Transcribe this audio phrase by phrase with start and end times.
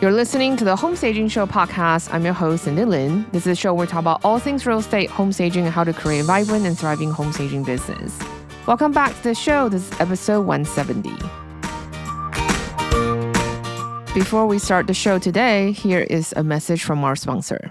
[0.00, 2.10] You're listening to the Home Staging Show podcast.
[2.10, 3.26] I'm your host, Cindy Lin.
[3.32, 5.74] This is a show where we talk about all things real estate, home staging, and
[5.74, 8.18] how to create a vibrant and thriving home staging business.
[8.66, 9.68] Welcome back to the show.
[9.68, 11.10] This is episode 170.
[14.14, 17.70] Before we start the show today, here is a message from our sponsor.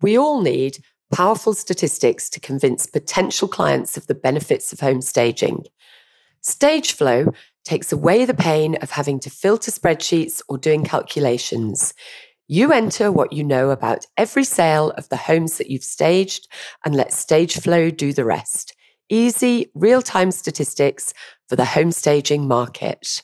[0.00, 0.78] We all need
[1.12, 5.64] powerful statistics to convince potential clients of the benefits of home staging.
[6.42, 11.94] StageFlow takes away the pain of having to filter spreadsheets or doing calculations.
[12.48, 16.48] You enter what you know about every sale of the homes that you've staged
[16.84, 18.74] and let StageFlow do the rest.
[19.08, 21.12] Easy, real time statistics
[21.48, 23.22] for the home staging market.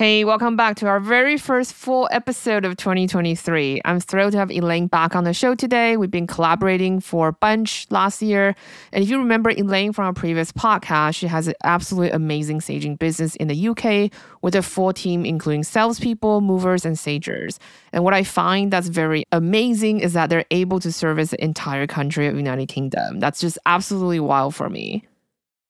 [0.00, 3.82] Hey, welcome back to our very first full episode of 2023.
[3.84, 5.98] I'm thrilled to have Elaine back on the show today.
[5.98, 8.54] We've been collaborating for a bunch last year.
[8.94, 12.96] And if you remember Elaine from our previous podcast, she has an absolutely amazing staging
[12.96, 17.58] business in the UK with a full team, including salespeople, movers, and stagers.
[17.92, 21.86] And what I find that's very amazing is that they're able to service the entire
[21.86, 23.20] country of the United Kingdom.
[23.20, 25.04] That's just absolutely wild for me.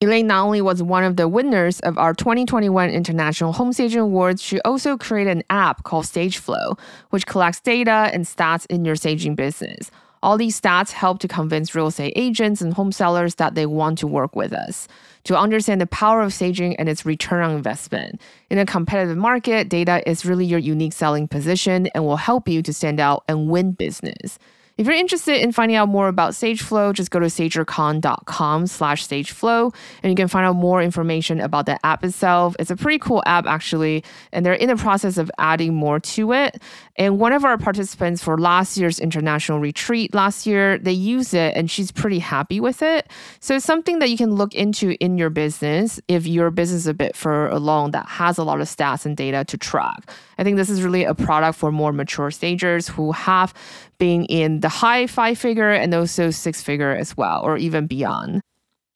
[0.02, 4.42] Elaine not only was one of the winners of our 2021 International Home Staging Awards,
[4.42, 6.78] she also created an app called StageFlow,
[7.10, 9.90] which collects data and stats in your staging business.
[10.22, 13.98] All these stats help to convince real estate agents and home sellers that they want
[13.98, 14.88] to work with us.
[15.24, 18.22] To understand the power of staging and its return on investment.
[18.48, 22.62] In a competitive market, data is really your unique selling position and will help you
[22.62, 24.38] to stand out and win business.
[24.80, 29.74] If you're interested in finding out more about StageFlow, just go to stagercon.com slash StageFlow
[30.02, 32.56] and you can find out more information about the app itself.
[32.58, 36.32] It's a pretty cool app actually, and they're in the process of adding more to
[36.32, 36.62] it.
[36.96, 41.54] And one of our participants for last year's international retreat last year, they used it
[41.58, 43.10] and she's pretty happy with it.
[43.40, 46.86] So it's something that you can look into in your business if your business is
[46.86, 50.10] a bit further along that has a lot of stats and data to track.
[50.38, 53.52] I think this is really a product for more mature stagers who have
[54.00, 58.41] been in the high five figure and also six figure as well, or even beyond.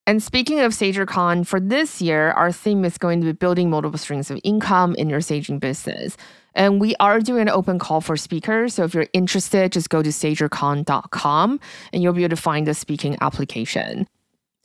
[0.07, 3.99] And speaking of StagerCon, for this year, our theme is going to be building multiple
[3.99, 6.17] streams of income in your staging business.
[6.55, 8.75] And we are doing an open call for speakers.
[8.75, 11.61] So if you're interested, just go to stagercon.com
[11.93, 14.07] and you'll be able to find the speaking application.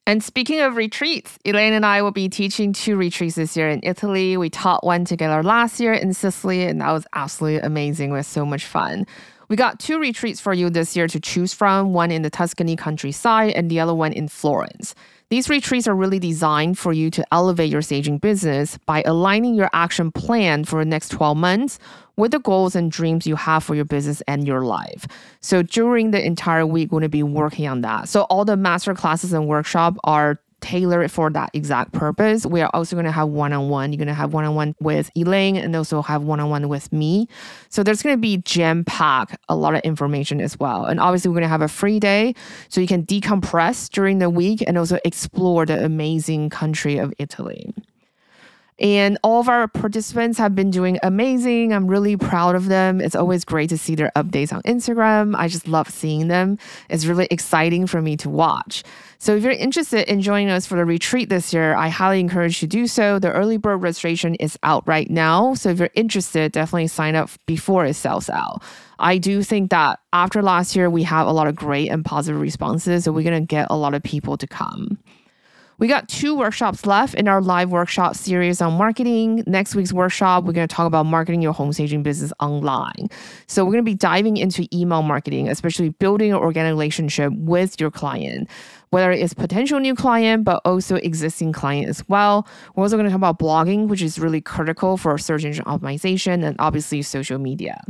[0.06, 3.80] And speaking of retreats, Elaine and I will be teaching two retreats this year in
[3.84, 4.38] Italy.
[4.38, 8.10] We taught one together last year in Sicily, and that was absolutely amazing.
[8.10, 9.06] It was so much fun.
[9.50, 12.76] We got two retreats for you this year to choose from one in the Tuscany
[12.76, 14.94] countryside and the other one in Florence.
[15.30, 19.72] These retreats are really designed for you to elevate your staging business by aligning your
[19.74, 21.80] action plan for the next 12 months
[22.16, 25.08] with the goals and dreams you have for your business and your life.
[25.42, 28.08] So during the entire week, we're going to be working on that.
[28.08, 32.46] So all the master classes and workshop are tailor it for that exact purpose.
[32.46, 33.92] We are also going to have one on one.
[33.92, 36.70] You're going to have one on one with Elaine and also have one on one
[36.70, 37.28] with me.
[37.70, 40.86] So there's going to be jam pack a lot of information as well.
[40.86, 42.34] And obviously, we're going to have a free day
[42.70, 47.74] so you can decompress during the week and also explore the amazing country of Italy.
[48.80, 51.74] And all of our participants have been doing amazing.
[51.74, 53.02] I'm really proud of them.
[53.02, 55.36] It's always great to see their updates on Instagram.
[55.38, 56.58] I just love seeing them.
[56.90, 58.84] It's really exciting for me to watch.
[59.18, 62.62] So if you're interested in joining us for the retreat this year, I highly encourage
[62.62, 63.20] you to do so.
[63.20, 65.56] The early bird registration is out right now.
[65.56, 68.64] So if you're interested, definitely sign up before it sells out.
[68.98, 72.40] I do think that after last year, we have a lot of great and positive
[72.40, 73.04] responses.
[73.04, 74.98] So we're going to get a lot of people to come.
[75.80, 79.46] We got two workshops left in our live workshop series on marketing.
[79.48, 83.08] Next week's workshop, we're going to talk about marketing your home staging business online.
[83.48, 87.80] So, we're going to be diving into email marketing, especially building an organic relationship with
[87.80, 88.50] your client,
[88.90, 92.46] whether it's potential new client, but also existing client as well.
[92.76, 96.44] We're also going to talk about blogging, which is really critical for search engine optimization
[96.44, 97.82] and obviously social media.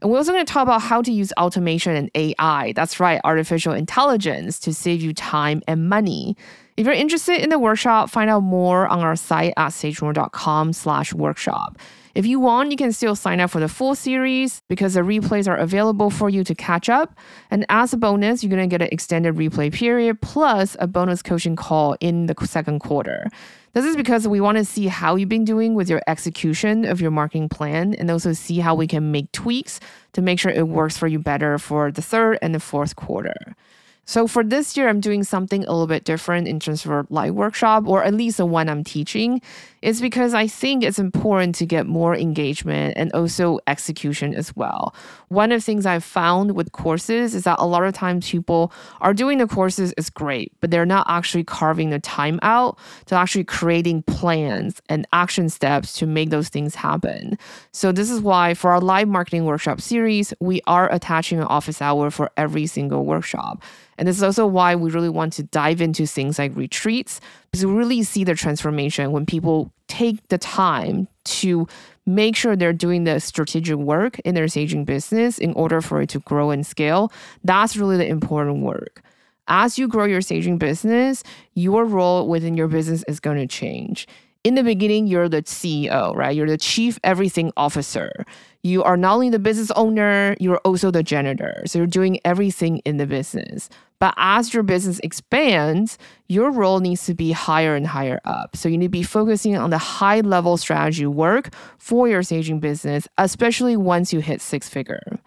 [0.00, 2.74] And we're also going to talk about how to use automation and AI.
[2.76, 6.36] That's right, artificial intelligence to save you time and money.
[6.76, 11.14] If you're interested in the workshop, find out more on our site at stagepreneur.com slash
[11.14, 11.78] workshop.
[12.16, 15.46] If you want, you can still sign up for the full series because the replays
[15.46, 17.16] are available for you to catch up.
[17.50, 21.22] And as a bonus, you're going to get an extended replay period plus a bonus
[21.22, 23.28] coaching call in the second quarter.
[23.72, 27.00] This is because we want to see how you've been doing with your execution of
[27.00, 29.78] your marketing plan and also see how we can make tweaks
[30.12, 33.56] to make sure it works for you better for the third and the fourth quarter.
[34.06, 37.06] So for this year, I'm doing something a little bit different in terms of a
[37.08, 39.40] live workshop, or at least the one I'm teaching.
[39.80, 44.94] It's because I think it's important to get more engagement and also execution as well.
[45.28, 48.72] One of the things I've found with courses is that a lot of times people
[49.00, 53.14] are doing the courses is great, but they're not actually carving the time out to
[53.14, 57.38] actually creating plans and action steps to make those things happen.
[57.72, 61.82] So this is why for our live marketing workshop series, we are attaching an office
[61.82, 63.62] hour for every single workshop.
[63.98, 67.20] And this is also why we really want to dive into things like retreats,
[67.50, 71.66] because we really see the transformation when people take the time to
[72.06, 76.08] make sure they're doing the strategic work in their staging business in order for it
[76.10, 77.12] to grow and scale.
[77.44, 79.02] That's really the important work.
[79.46, 81.22] As you grow your staging business,
[81.54, 84.06] your role within your business is going to change
[84.44, 86.36] in the beginning, you're the CEO, right?
[86.36, 88.26] You're the chief everything officer.
[88.64, 91.62] You are not only the business owner, you're also the janitor.
[91.66, 93.68] So you're doing everything in the business.
[94.00, 98.56] But as your business expands, your role needs to be higher and higher up.
[98.56, 102.58] So you need to be focusing on the high level strategy work for your staging
[102.58, 105.20] business, especially once you hit six figure.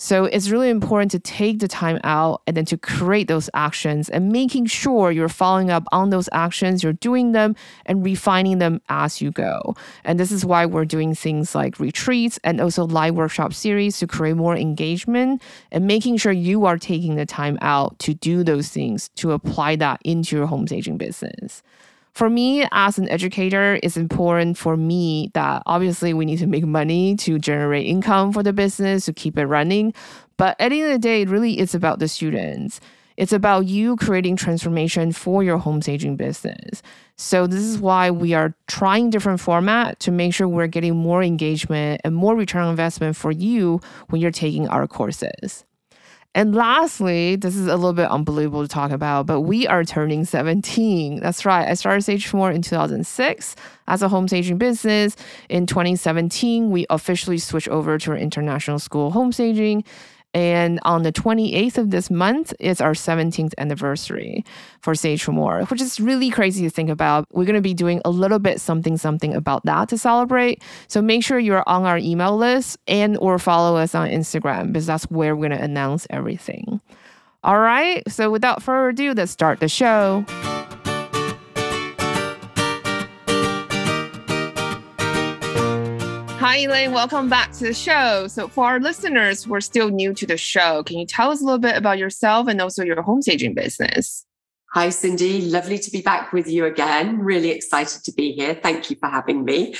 [0.00, 4.08] So it's really important to take the time out and then to create those actions
[4.08, 8.80] and making sure you're following up on those actions, you're doing them and refining them
[8.88, 9.74] as you go.
[10.04, 14.06] And this is why we're doing things like retreats and also live workshop series to
[14.06, 15.42] create more engagement
[15.72, 19.74] and making sure you are taking the time out to do those things to apply
[19.76, 21.64] that into your home staging business
[22.18, 26.66] for me as an educator, it's important for me that obviously we need to make
[26.66, 29.94] money to generate income for the business to keep it running.
[30.36, 32.80] But at the end of the day, really is about the students.
[33.16, 36.82] It's about you creating transformation for your home staging business.
[37.14, 41.22] So this is why we are trying different format to make sure we're getting more
[41.22, 45.64] engagement and more return on investment for you when you're taking our courses.
[46.34, 50.24] And lastly, this is a little bit unbelievable to talk about, but we are turning
[50.24, 51.20] 17.
[51.20, 51.66] That's right.
[51.66, 53.56] I started Stage 4 in 2006
[53.88, 55.16] as a home staging business.
[55.48, 59.84] In 2017, we officially switched over to our international school home staging.
[60.34, 64.44] And on the 28th of this month is our 17th anniversary
[64.80, 67.26] for Sage More, which is really crazy to think about.
[67.32, 70.62] We're going to be doing a little bit something something about that to celebrate.
[70.86, 74.86] So make sure you're on our email list and or follow us on Instagram because
[74.86, 76.80] that's where we're going to announce everything.
[77.42, 78.02] All right.
[78.10, 80.26] So without further ado, let's start the show.
[86.50, 86.92] Hi, Elaine.
[86.92, 88.26] Welcome back to the show.
[88.26, 91.42] So, for our listeners who are still new to the show, can you tell us
[91.42, 94.24] a little bit about yourself and also your home staging business?
[94.72, 95.42] Hi, Cindy.
[95.42, 97.18] Lovely to be back with you again.
[97.18, 98.54] Really excited to be here.
[98.54, 99.74] Thank you for having me.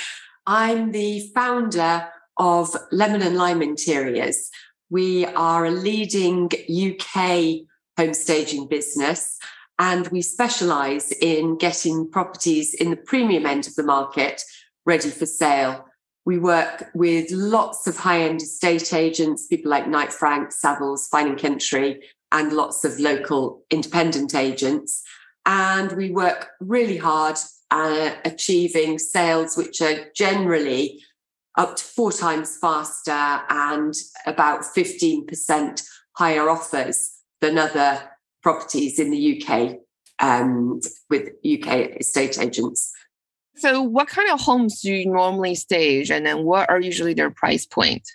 [0.45, 2.07] I'm the founder
[2.37, 4.51] of Lemon and Lime Interiors.
[4.91, 7.65] We are a leading UK
[7.97, 9.39] home staging business
[9.79, 14.43] and we specialize in getting properties in the premium end of the market
[14.85, 15.88] ready for sale
[16.25, 21.27] we work with lots of high end estate agents, people like Knight Frank, Savills, Fine
[21.27, 22.01] and Country,
[22.31, 25.01] and lots of local independent agents.
[25.45, 27.37] And we work really hard
[27.71, 31.01] at achieving sales which are generally
[31.57, 33.11] up to four times faster
[33.49, 33.93] and
[34.25, 38.01] about 15% higher offers than other
[38.41, 39.77] properties in the UK
[40.19, 40.79] um,
[41.09, 42.91] with UK estate agents.
[43.59, 47.29] So, what kind of homes do you normally stage, and then what are usually their
[47.29, 48.07] price point?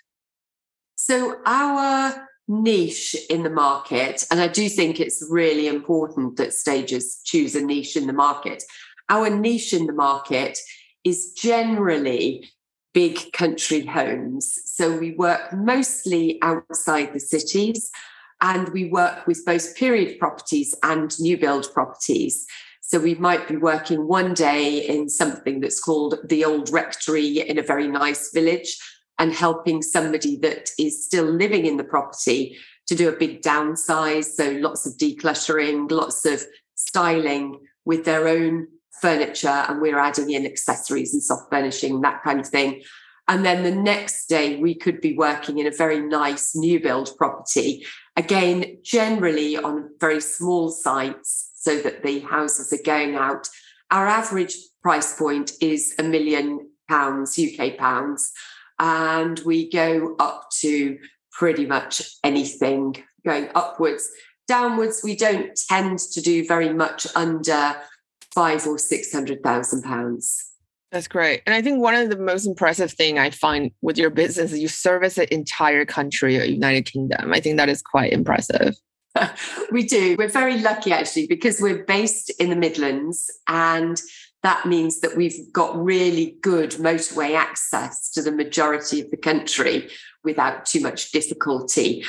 [0.95, 7.21] So, our niche in the market, and I do think it's really important that stages
[7.23, 8.63] choose a niche in the market.
[9.09, 10.57] Our niche in the market
[11.03, 12.49] is generally
[12.95, 14.57] big country homes.
[14.65, 17.91] So, we work mostly outside the cities
[18.41, 22.47] and we work with both period properties and new build properties.
[22.87, 27.57] So we might be working one day in something that's called the Old Rectory in
[27.57, 28.77] a very nice village
[29.17, 32.55] and helping somebody that is still living in the property
[32.87, 34.25] to do a big downsize.
[34.25, 36.43] So lots of decluttering, lots of
[36.75, 38.67] styling with their own
[39.01, 42.83] furniture, and we're adding in accessories and soft furnishing, that kind of thing.
[43.27, 47.09] And then the next day, we could be working in a very nice new build
[47.17, 47.83] property.
[48.15, 53.49] Again, generally on very small sites so that the houses are going out.
[53.89, 58.31] Our average price point is a million pounds, UK pounds,
[58.77, 60.99] and we go up to
[61.31, 62.95] pretty much anything
[63.25, 64.07] going upwards.
[64.47, 67.75] Downwards, we don't tend to do very much under
[68.31, 70.51] five or six hundred thousand pounds.
[70.91, 71.41] That's great.
[71.47, 74.59] And I think one of the most impressive thing I find with your business is
[74.59, 77.33] you service the entire country or United Kingdom.
[77.33, 78.75] I think that is quite impressive.
[79.71, 80.15] we do.
[80.17, 84.01] We're very lucky actually because we're based in the Midlands and
[84.43, 89.89] that means that we've got really good motorway access to the majority of the country
[90.23, 92.05] without too much difficulty.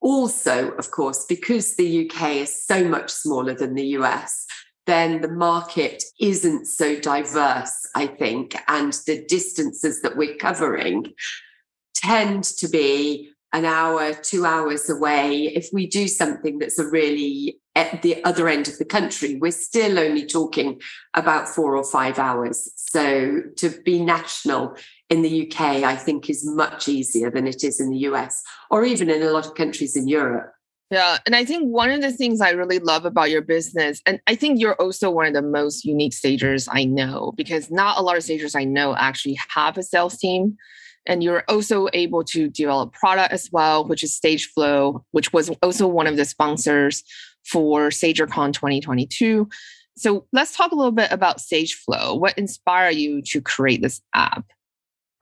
[0.00, 4.46] Also, of course, because the UK is so much smaller than the US,
[4.86, 11.12] then the market isn't so diverse, I think, and the distances that we're covering
[11.94, 15.46] tend to be an hour, two hours away.
[15.46, 19.52] If we do something that's a really at the other end of the country, we're
[19.52, 20.80] still only talking
[21.14, 22.68] about four or five hours.
[22.76, 24.76] So to be national
[25.08, 28.84] in the UK, I think is much easier than it is in the US or
[28.84, 30.52] even in a lot of countries in Europe.
[30.90, 31.18] Yeah.
[31.26, 34.34] And I think one of the things I really love about your business, and I
[34.34, 38.16] think you're also one of the most unique stagers I know, because not a lot
[38.16, 40.56] of stagers I know actually have a sales team.
[41.08, 45.88] And you're also able to develop product as well, which is StageFlow, which was also
[45.88, 47.02] one of the sponsors
[47.44, 49.48] for StagerCon 2022.
[49.96, 52.20] So let's talk a little bit about StageFlow.
[52.20, 54.44] What inspired you to create this app?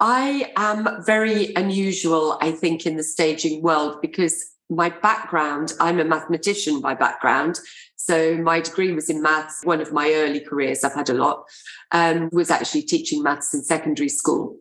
[0.00, 6.04] I am very unusual, I think, in the staging world because my background, I'm a
[6.04, 7.58] mathematician by background.
[7.96, 9.64] So my degree was in maths.
[9.64, 11.44] One of my early careers, I've had a lot,
[11.92, 14.58] um, was actually teaching maths in secondary school.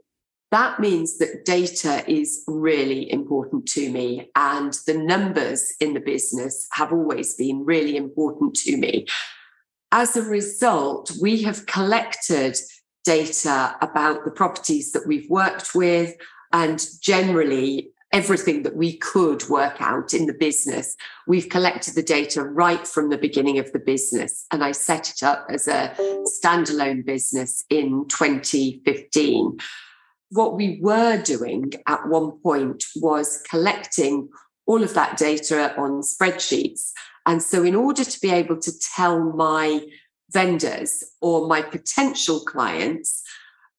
[0.52, 6.68] That means that data is really important to me, and the numbers in the business
[6.74, 9.08] have always been really important to me.
[9.92, 12.58] As a result, we have collected
[13.04, 16.16] data about the properties that we've worked with
[16.52, 20.96] and generally everything that we could work out in the business.
[21.28, 24.46] We've collected the data right from the beginning of the business.
[24.52, 25.94] And I set it up as a
[26.42, 29.58] standalone business in 2015
[30.32, 34.30] what we were doing at one point was collecting
[34.66, 36.92] all of that data on spreadsheets.
[37.26, 39.82] And so, in order to be able to tell my
[40.32, 43.24] vendors or my potential clients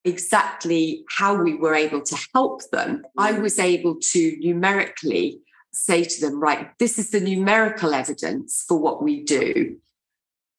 [0.04, 3.42] exactly how we were able to help them, I mm.
[3.42, 5.40] was able to numerically
[5.72, 9.76] say to them, right, this is the numerical evidence for what we do.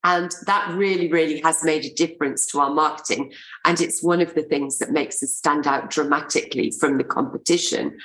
[0.07, 3.33] And that really, really has made a difference to our marketing.
[3.65, 7.97] And it's one of the things that makes us stand out dramatically from the competition.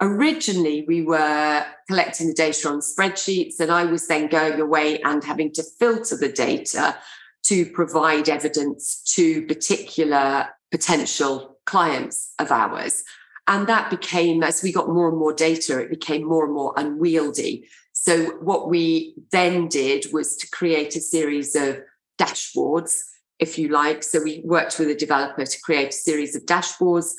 [0.00, 5.22] Originally, we were collecting the data on spreadsheets, and I was then going away and
[5.22, 6.96] having to filter the data
[7.44, 13.04] to provide evidence to particular potential clients of ours.
[13.46, 16.74] And that became, as we got more and more data, it became more and more
[16.76, 17.68] unwieldy.
[18.04, 21.80] So, what we then did was to create a series of
[22.18, 23.00] dashboards,
[23.38, 24.02] if you like.
[24.02, 27.12] So, we worked with a developer to create a series of dashboards.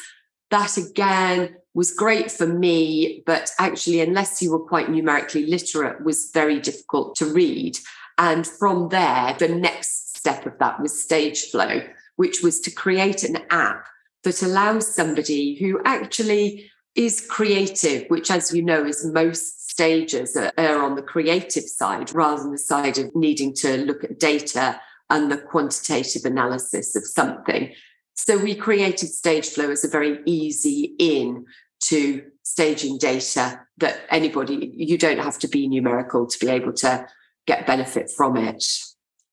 [0.51, 6.29] That again was great for me, but actually, unless you were quite numerically literate, was
[6.31, 7.79] very difficult to read.
[8.19, 13.39] And from there, the next step of that was StageFlow, which was to create an
[13.49, 13.87] app
[14.23, 20.81] that allows somebody who actually is creative, which, as you know, is most stages are
[20.81, 24.79] on the creative side rather than the side of needing to look at data
[25.09, 27.73] and the quantitative analysis of something.
[28.13, 31.45] So we created StageFlow as a very easy in
[31.87, 37.05] to staging data that anybody, you don't have to be numerical to be able to
[37.45, 38.63] get benefit from it.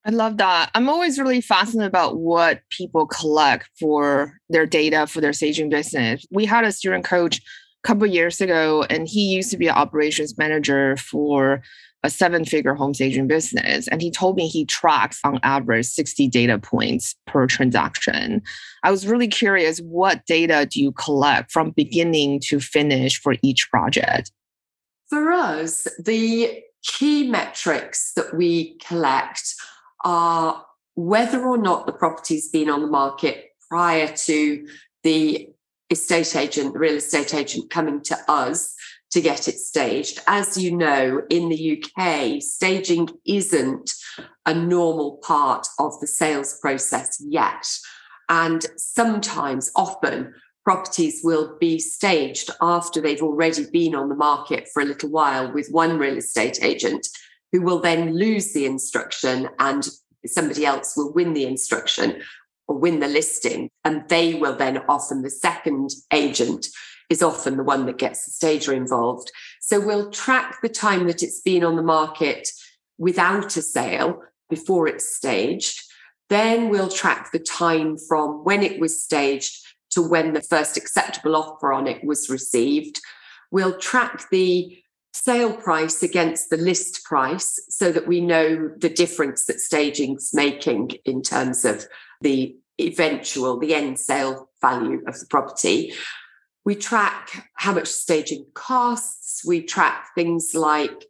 [0.05, 0.73] I love that.
[0.75, 6.27] I'm always really fascinated about what people collect for their data for their staging business.
[6.33, 7.41] We had a student coach
[7.83, 11.62] couple years ago, and he used to be an operations manager for
[12.05, 13.87] a seven figure home staging business.
[13.89, 18.43] And he told me he tracks on average 60 data points per transaction.
[18.83, 23.71] I was really curious what data do you collect from beginning to finish for each
[23.71, 24.33] project?
[25.09, 29.55] For us, the key metrics that we collect
[30.05, 34.67] are whether or not the property's been on the market prior to
[35.05, 35.49] the
[35.93, 38.75] estate agent, the real estate agent coming to us
[39.13, 40.21] to get it staged.
[40.27, 43.93] As you know, in the UK, staging isn't
[44.47, 47.67] a normal part of the sales process yet.
[48.29, 50.35] And sometimes, often,
[50.65, 55.53] properties will be staged after they've already been on the market for a little while
[55.53, 57.07] with one real estate agent
[57.51, 59.89] who will then lose the instruction and
[60.27, 62.23] somebody else will win the instruction
[62.73, 63.69] or win the listing.
[63.85, 66.69] And they will then often, the second agent
[67.11, 69.31] is often the one that gets the stager involved.
[69.61, 72.49] So we'll track the time that it's been on the market
[72.97, 75.81] without a sale before it's staged.
[76.31, 81.37] Then we'll track the time from when it was staged to when the first acceptable
[81.37, 83.00] offer on it was received.
[83.50, 84.79] We'll track the
[85.12, 90.93] sale price against the list price so that we know the difference that staging's making
[91.05, 91.87] in terms of
[92.23, 95.93] the eventual, the end sale value of the property.
[96.64, 99.43] We track how much staging costs.
[99.45, 101.07] We track things like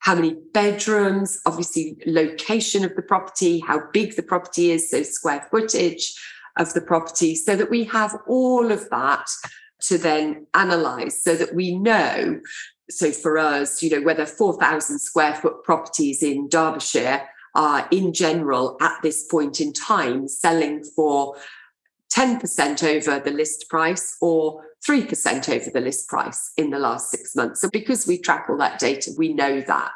[0.00, 5.46] how many bedrooms, obviously, location of the property, how big the property is, so square
[5.50, 6.14] footage
[6.58, 9.26] of the property, so that we have all of that
[9.82, 12.40] to then analyze so that we know.
[12.90, 18.76] So for us, you know, whether 4,000 square foot properties in Derbyshire are in general
[18.80, 21.36] at this point in time selling for
[22.12, 27.36] 10% over the list price or 3% over the list price in the last six
[27.36, 27.60] months.
[27.60, 29.92] So, because we track all that data, we know that.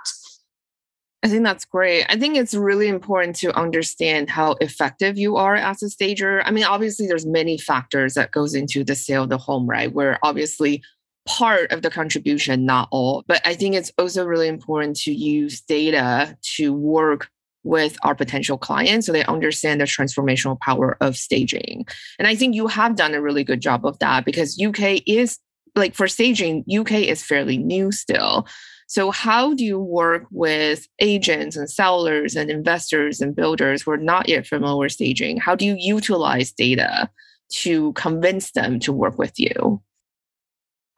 [1.23, 2.05] I think that's great.
[2.11, 6.43] I think it's really important to understand how effective you are as a stager.
[6.43, 9.91] I mean, obviously there's many factors that goes into the sale of the home, right?
[9.91, 10.83] Where obviously
[11.27, 15.63] part of the contribution, not all, but I think it's also really important to use
[15.63, 17.31] data to work
[17.65, 21.87] with our potential clients so they understand the transformational power of staging.
[22.19, 25.39] And I think you have done a really good job of that because UK is
[25.75, 28.47] like for staging, UK is fairly new still.
[28.87, 33.97] So, how do you work with agents and sellers and investors and builders who are
[33.97, 35.39] not yet familiar with staging?
[35.39, 37.11] How do you utilize data
[37.51, 39.83] to convince them to work with you?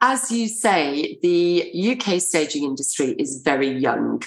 [0.01, 4.21] As you say, the UK staging industry is very young.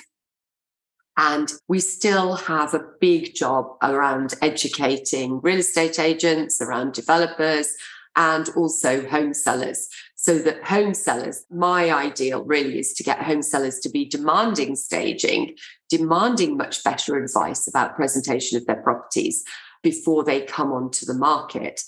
[1.22, 7.76] And we still have a big job around educating real estate agents, around developers,
[8.16, 9.86] and also home sellers.
[10.14, 14.76] So that home sellers, my ideal really is to get home sellers to be demanding
[14.76, 15.56] staging,
[15.90, 19.44] demanding much better advice about presentation of their properties
[19.82, 21.82] before they come onto the market.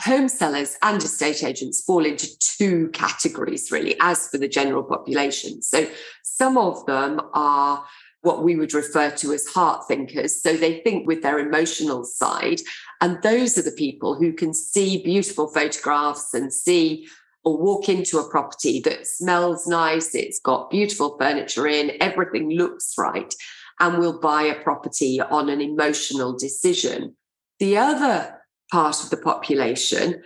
[0.00, 5.62] Home sellers and estate agents fall into two categories, really, as for the general population.
[5.62, 5.88] So
[6.24, 7.84] some of them are
[8.24, 10.42] what we would refer to as heart thinkers.
[10.42, 12.60] So they think with their emotional side.
[13.00, 17.06] And those are the people who can see beautiful photographs and see
[17.44, 22.94] or walk into a property that smells nice, it's got beautiful furniture in, everything looks
[22.96, 23.34] right,
[23.80, 27.14] and will buy a property on an emotional decision.
[27.58, 28.40] The other
[28.72, 30.22] part of the population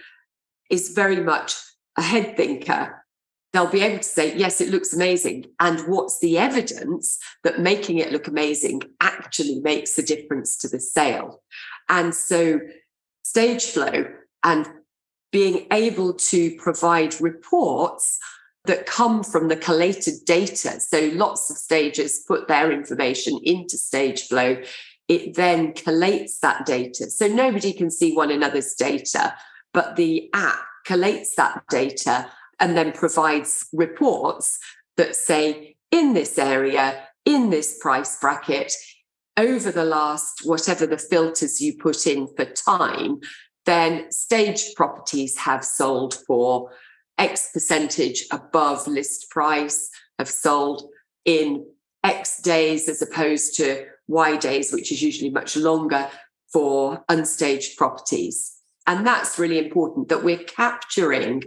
[0.70, 1.56] is very much
[1.96, 2.97] a head thinker
[3.52, 5.46] they'll be able to say, yes, it looks amazing.
[5.60, 10.80] And what's the evidence that making it look amazing actually makes a difference to the
[10.80, 11.42] sale?
[11.88, 12.60] And so,
[13.22, 14.06] stage flow
[14.44, 14.68] and
[15.32, 18.18] being able to provide reports
[18.64, 20.78] that come from the collated data.
[20.80, 24.60] So, lots of stages put their information into stage flow.
[25.08, 27.10] It then collates that data.
[27.10, 29.34] So, nobody can see one another's data,
[29.72, 32.30] but the app collates that data
[32.60, 34.58] and then provides reports
[34.96, 38.72] that say, in this area, in this price bracket,
[39.36, 43.20] over the last whatever the filters you put in for time,
[43.64, 46.70] then staged properties have sold for
[47.18, 50.90] X percentage above list price, have sold
[51.24, 51.64] in
[52.02, 56.08] X days as opposed to Y days, which is usually much longer
[56.52, 58.56] for unstaged properties.
[58.86, 61.44] And that's really important that we're capturing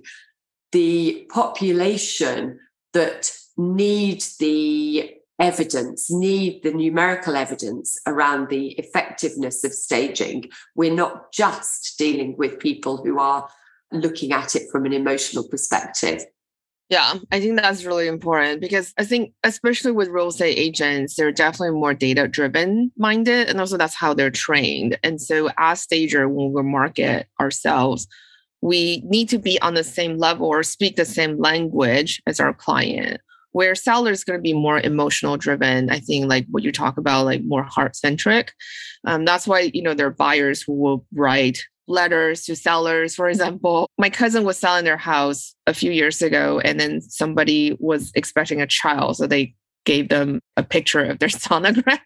[0.71, 2.59] the population
[2.93, 10.45] that need the evidence, need the numerical evidence around the effectiveness of staging.
[10.75, 13.49] We're not just dealing with people who are
[13.91, 16.23] looking at it from an emotional perspective.
[16.89, 21.31] Yeah, I think that's really important because I think, especially with real estate agents, they're
[21.31, 23.47] definitely more data driven minded.
[23.47, 24.99] And also, that's how they're trained.
[25.01, 28.07] And so, as stager, when we market ourselves,
[28.61, 32.53] we need to be on the same level or speak the same language as our
[32.53, 33.19] client
[33.53, 36.97] where seller is going to be more emotional driven i think like what you talk
[36.97, 38.53] about like more heart centric
[39.05, 43.27] um, that's why you know there are buyers who will write letters to sellers for
[43.27, 43.89] example.
[43.97, 48.61] My cousin was selling their house a few years ago and then somebody was expecting
[48.61, 51.99] a child so they gave them a picture of their sonogram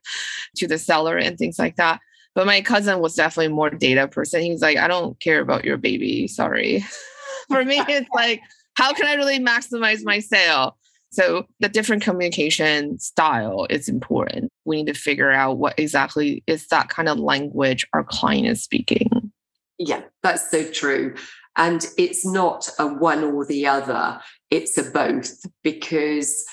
[0.56, 2.00] to the seller and things like that
[2.36, 4.42] but my cousin was definitely more data person.
[4.42, 6.28] He was like, I don't care about your baby.
[6.28, 6.86] Sorry.
[7.48, 8.42] For me, it's like,
[8.76, 10.78] how can I really maximize my sale?
[11.12, 14.52] So the different communication style is important.
[14.66, 18.62] We need to figure out what exactly is that kind of language our client is
[18.62, 19.32] speaking.
[19.78, 21.16] Yeah, that's so true.
[21.56, 24.20] And it's not a one or the other,
[24.52, 26.44] it's a both because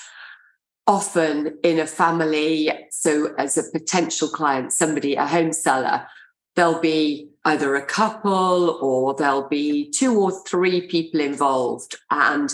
[0.87, 6.05] often in a family, so as a potential client, somebody, a home seller,
[6.55, 11.95] there'll be either a couple or there'll be two or three people involved.
[12.11, 12.53] And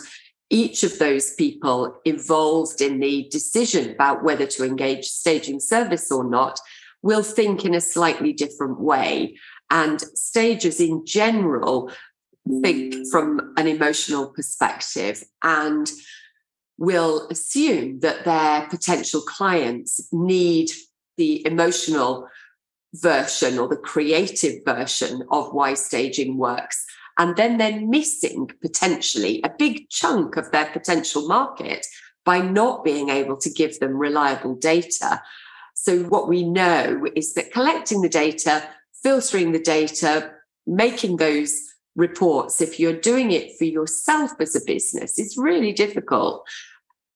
[0.50, 6.24] each of those people involved in the decision about whether to engage staging service or
[6.24, 6.60] not
[7.02, 9.38] will think in a slightly different way.
[9.70, 11.92] And stagers in general
[12.62, 13.12] think mm.
[13.12, 15.90] from an emotional perspective and
[16.80, 20.72] will assume that their potential clients need
[21.18, 22.28] the emotional
[22.96, 26.84] version or the creative version of why staging works.
[27.20, 31.86] And then they're missing potentially a big chunk of their potential market
[32.24, 35.22] by not being able to give them reliable data.
[35.74, 38.64] So, what we know is that collecting the data,
[39.04, 40.32] filtering the data,
[40.66, 46.48] making those reports, if you're doing it for yourself as a business, is really difficult.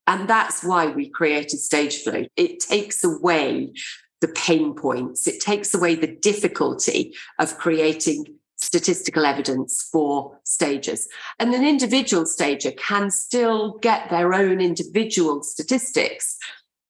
[0.08, 2.28] And that's why we created Stageflow.
[2.36, 3.74] It takes away
[4.22, 11.10] the pain points, it takes away the difficulty of creating statistical evidence for stages.
[11.40, 16.38] And an individual stager can still get their own individual statistics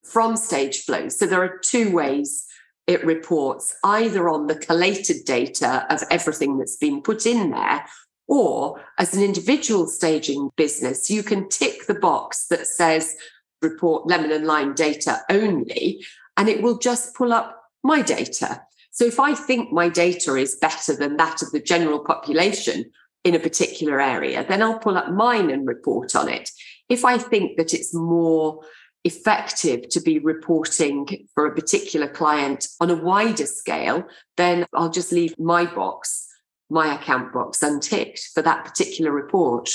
[0.04, 1.12] from Stageflow.
[1.12, 2.46] So there are two ways
[2.86, 7.86] it reports either on the collated data of everything that's been put in there,
[8.28, 13.16] or as an individual staging business, you can tick the box that says
[13.62, 16.06] report lemon and lime data only,
[16.38, 18.62] and it will just pull up my data.
[18.92, 22.92] So if I think my data is better than that of the general population
[23.24, 26.50] in a particular area, then I'll pull up mine and report on it.
[26.90, 28.62] If I think that it's more
[29.04, 34.06] effective to be reporting for a particular client on a wider scale,
[34.38, 36.28] then I'll just leave my box,
[36.74, 39.70] my account box unticked for that particular report.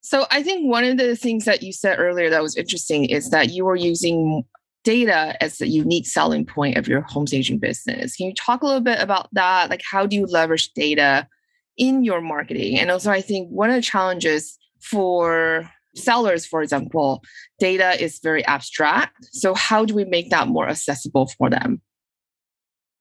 [0.00, 3.30] So I think one of the things that you said earlier that was interesting is
[3.30, 4.44] that you were using
[4.82, 8.16] data as the unique selling point of your home staging business.
[8.16, 9.68] Can you talk a little bit about that?
[9.68, 11.28] Like how do you leverage data
[11.76, 12.78] in your marketing?
[12.78, 17.22] And also I think one of the challenges for sellers, for example,
[17.58, 19.26] data is very abstract.
[19.32, 21.82] So, how do we make that more accessible for them?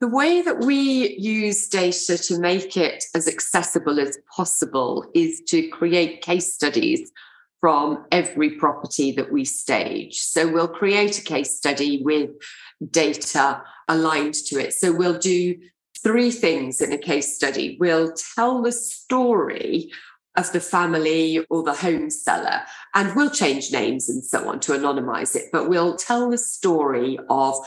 [0.02, 5.68] The way that we use data to make it as accessible as possible is to
[5.68, 7.12] create case studies
[7.60, 10.20] from every property that we stage.
[10.20, 12.30] So we'll create a case study with
[12.90, 14.74] data aligned to it.
[14.74, 15.60] So we'll do
[16.02, 17.76] three things in a case study.
[17.78, 19.92] We'll tell the story
[20.38, 22.62] of the family or the home seller.
[22.96, 27.20] And we'll change names and so on to anonymize it, but we'll tell the story
[27.30, 27.58] of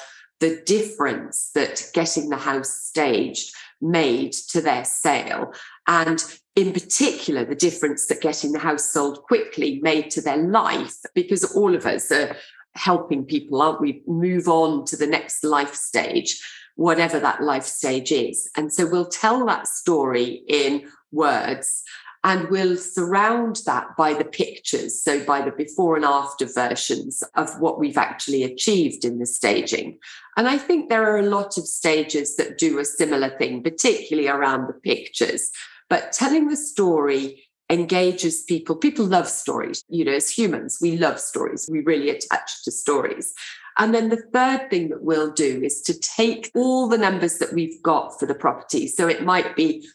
[0.43, 5.53] the difference that getting the house staged made to their sale.
[5.87, 6.23] And
[6.57, 11.45] in particular, the difference that getting the house sold quickly made to their life, because
[11.55, 12.35] all of us are
[12.75, 16.43] helping people, aren't we, move on to the next life stage,
[16.75, 18.51] whatever that life stage is.
[18.57, 21.85] And so we'll tell that story in words
[22.25, 27.61] and we'll surround that by the pictures, so by the before and after versions of
[27.61, 29.99] what we've actually achieved in the staging.
[30.37, 34.29] And I think there are a lot of stages that do a similar thing, particularly
[34.29, 35.51] around the pictures.
[35.91, 38.77] But telling the story engages people.
[38.77, 39.83] People love stories.
[39.89, 41.69] You know, as humans, we love stories.
[41.71, 43.35] We really attach to stories.
[43.79, 47.55] And then the third thing that we'll do is to take all the numbers that
[47.55, 48.87] we've got for the property.
[48.87, 49.89] So it might be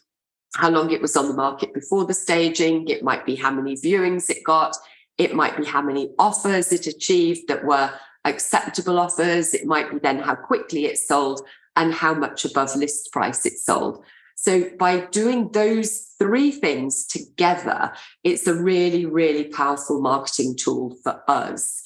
[0.56, 2.88] how long it was on the market before the staging.
[2.88, 4.76] It might be how many viewings it got.
[5.18, 7.90] It might be how many offers it achieved that were
[8.24, 9.54] acceptable offers.
[9.54, 11.42] It might be then how quickly it sold
[11.76, 14.04] and how much above list price it sold.
[14.36, 21.22] So by doing those three things together, it's a really, really powerful marketing tool for
[21.28, 21.82] us.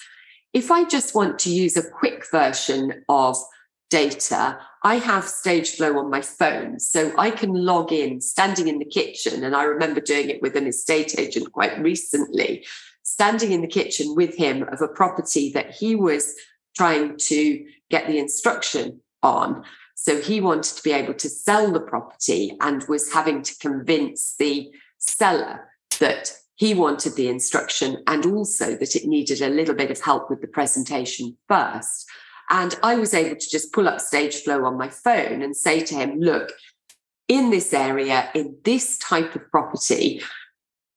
[0.52, 3.36] If I just want to use a quick version of
[3.92, 6.80] data, I have Stageflow on my phone.
[6.80, 9.44] So I can log in standing in the kitchen.
[9.44, 12.64] And I remember doing it with an estate agent quite recently,
[13.02, 16.34] standing in the kitchen with him of a property that he was
[16.74, 19.62] trying to get the instruction on.
[19.94, 24.34] So he wanted to be able to sell the property and was having to convince
[24.38, 25.68] the seller
[26.00, 30.30] that he wanted the instruction and also that it needed a little bit of help
[30.30, 32.08] with the presentation first.
[32.52, 35.94] And I was able to just pull up Stageflow on my phone and say to
[35.94, 36.52] him, look,
[37.26, 40.22] in this area, in this type of property,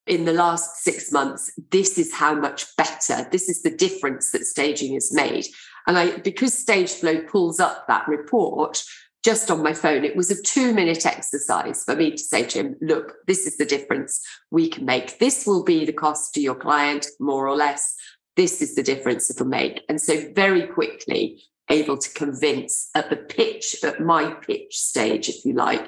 [0.06, 4.46] in the last six months, this is how much better, this is the difference that
[4.46, 5.46] staging has made.
[5.88, 8.84] And I, because Stageflow pulls up that report
[9.24, 12.60] just on my phone, it was a two minute exercise for me to say to
[12.60, 15.20] him, look, this is the difference we can make.
[15.20, 17.96] This will be the cost to your client, more or less
[18.36, 19.82] this is the difference it'll make.
[19.90, 25.46] And so very quickly able to convince at the pitch, at my pitch stage, if
[25.46, 25.88] you like,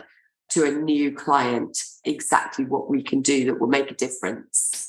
[0.52, 4.88] to a new client exactly what we can do that will make a difference.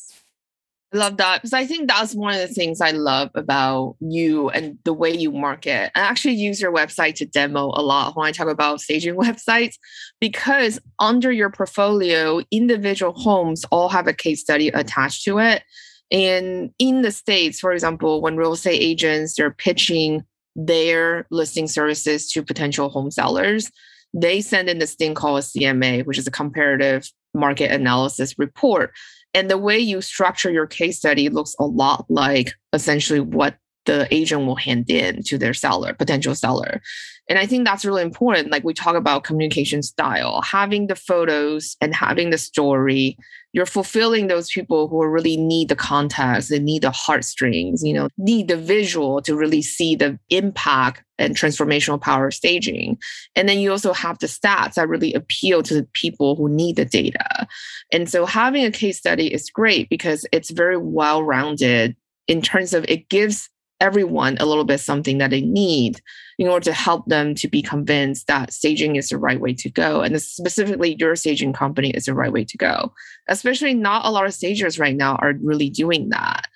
[0.95, 4.49] I love that because I think that's one of the things I love about you
[4.49, 5.91] and the way you market.
[5.95, 9.75] I actually use your website to demo a lot when I talk about staging websites
[10.19, 15.63] because under your portfolio, individual homes all have a case study attached to it.
[16.11, 20.25] And in the States, for example, when real estate agents they're pitching
[20.57, 23.71] their listing services to potential home sellers,
[24.15, 28.93] they send in this thing called a CMA, which is a comparative market analysis report.
[29.35, 34.07] And the way you structure your case study looks a lot like essentially what the
[34.15, 36.81] agent will hand in to their seller, potential seller.
[37.29, 38.51] And I think that's really important.
[38.51, 43.17] Like we talk about communication style, having the photos and having the story,
[43.53, 48.09] you're fulfilling those people who really need the context, they need the heartstrings, you know,
[48.19, 52.99] need the visual to really see the impact and transformational power of staging.
[53.35, 56.77] And then you also have the stats that really appeal to the people who need
[56.77, 57.47] the data.
[57.93, 62.75] And so having a case study is great because it's very well rounded in terms
[62.75, 63.49] of it gives
[63.81, 66.01] everyone a little bit something that they need
[66.39, 69.71] in order to help them to be convinced that staging is the right way to
[69.71, 70.01] go.
[70.01, 72.93] And specifically, your staging company is the right way to go.
[73.29, 76.47] Especially, not a lot of stagers right now are really doing that.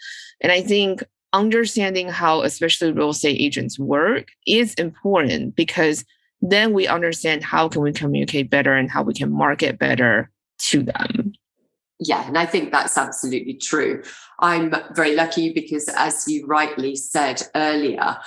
[0.41, 6.05] And I think understanding how, especially real estate agents work is important because
[6.41, 10.83] then we understand how can we communicate better and how we can market better to
[10.83, 11.33] them.
[12.01, 14.03] Yeah, and I think that's absolutely true.
[14.43, 18.19] I'm very lucky because, as you rightly said earlier,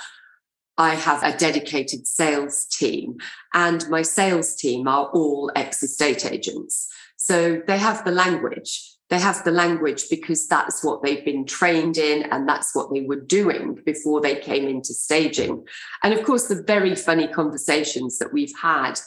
[0.78, 3.18] I have a dedicated sales team,
[3.54, 6.88] and my sales team are all ex estate agents.
[7.16, 8.92] So they have the language.
[9.08, 13.02] They have the language because that's what they've been trained in and that's what they
[13.02, 15.64] were doing before they came into staging.
[16.02, 18.98] And of course, the very funny conversations that we've had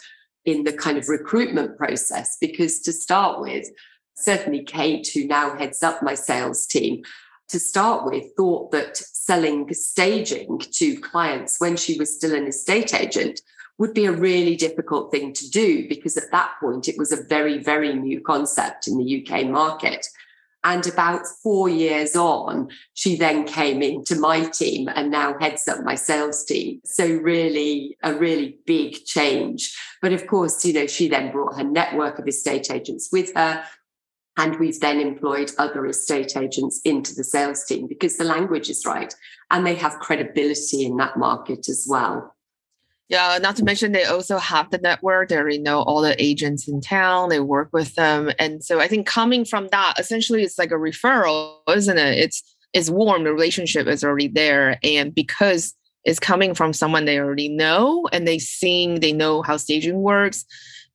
[0.45, 3.67] in the kind of recruitment process, because to start with,
[4.19, 7.03] certainly Kate, who now heads up my sales team,
[7.49, 12.93] to start with, thought that selling staging to clients when she was still an estate
[12.93, 13.41] agent
[13.79, 17.23] would be a really difficult thing to do because at that point it was a
[17.23, 20.05] very, very new concept in the UK market.
[20.65, 25.85] And about four years on, she then came into my team and now heads up
[25.85, 26.81] my sales team.
[26.83, 29.73] So, really, a really big change.
[30.01, 33.63] But of course, you know, she then brought her network of estate agents with her.
[34.39, 38.85] And we've then employed other estate agents into the sales team because the language is
[38.85, 39.13] right
[39.51, 42.33] and they have credibility in that market as well.
[43.09, 45.27] Yeah, not to mention they also have the network.
[45.27, 47.27] They already know all the agents in town.
[47.27, 48.31] They work with them.
[48.39, 52.17] And so I think coming from that, essentially it's like a referral, isn't it?
[52.17, 53.25] It's it's warm.
[53.25, 54.79] The relationship is already there.
[54.83, 55.73] And because
[56.05, 60.45] it's coming from someone they already know and they seeing they know how staging works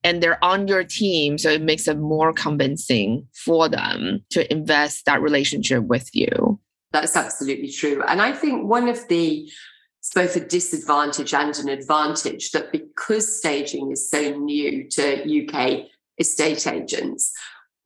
[0.05, 1.39] and they're on your team.
[1.39, 6.61] So it makes it more convincing for them to invest that relationship with you.
[6.93, 8.05] That's absolutely true.
[8.07, 9.51] And I think one of the
[9.99, 15.87] it's both a disadvantage and an advantage that because staging is so new to UK
[16.19, 17.33] estate agents,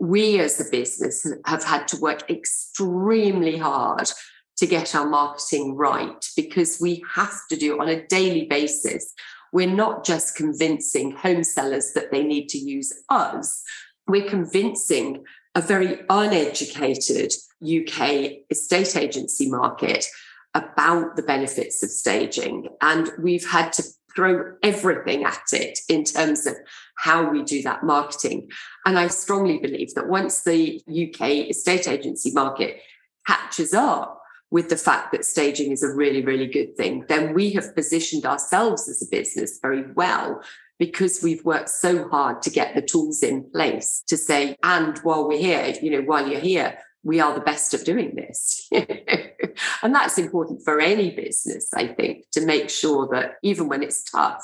[0.00, 4.10] we as a business have had to work extremely hard
[4.56, 9.14] to get our marketing right because we have to do on a daily basis
[9.52, 13.62] we're not just convincing home sellers that they need to use us,
[14.06, 17.32] we're convincing a very uneducated
[17.62, 20.06] UK estate agency market
[20.54, 22.68] about the benefits of staging.
[22.80, 23.82] And we've had to
[24.14, 26.56] throw everything at it in terms of
[26.96, 28.48] how we do that marketing.
[28.84, 32.80] And I strongly believe that once the UK estate agency market
[33.26, 34.17] catches up
[34.50, 38.24] with the fact that staging is a really, really good thing, then we have positioned
[38.24, 40.42] ourselves as a business very well
[40.78, 45.26] because we've worked so hard to get the tools in place to say, and while
[45.28, 48.68] we're here, you know, while you're here, we are the best at doing this.
[49.82, 54.04] and that's important for any business, I think, to make sure that even when it's
[54.04, 54.42] tough,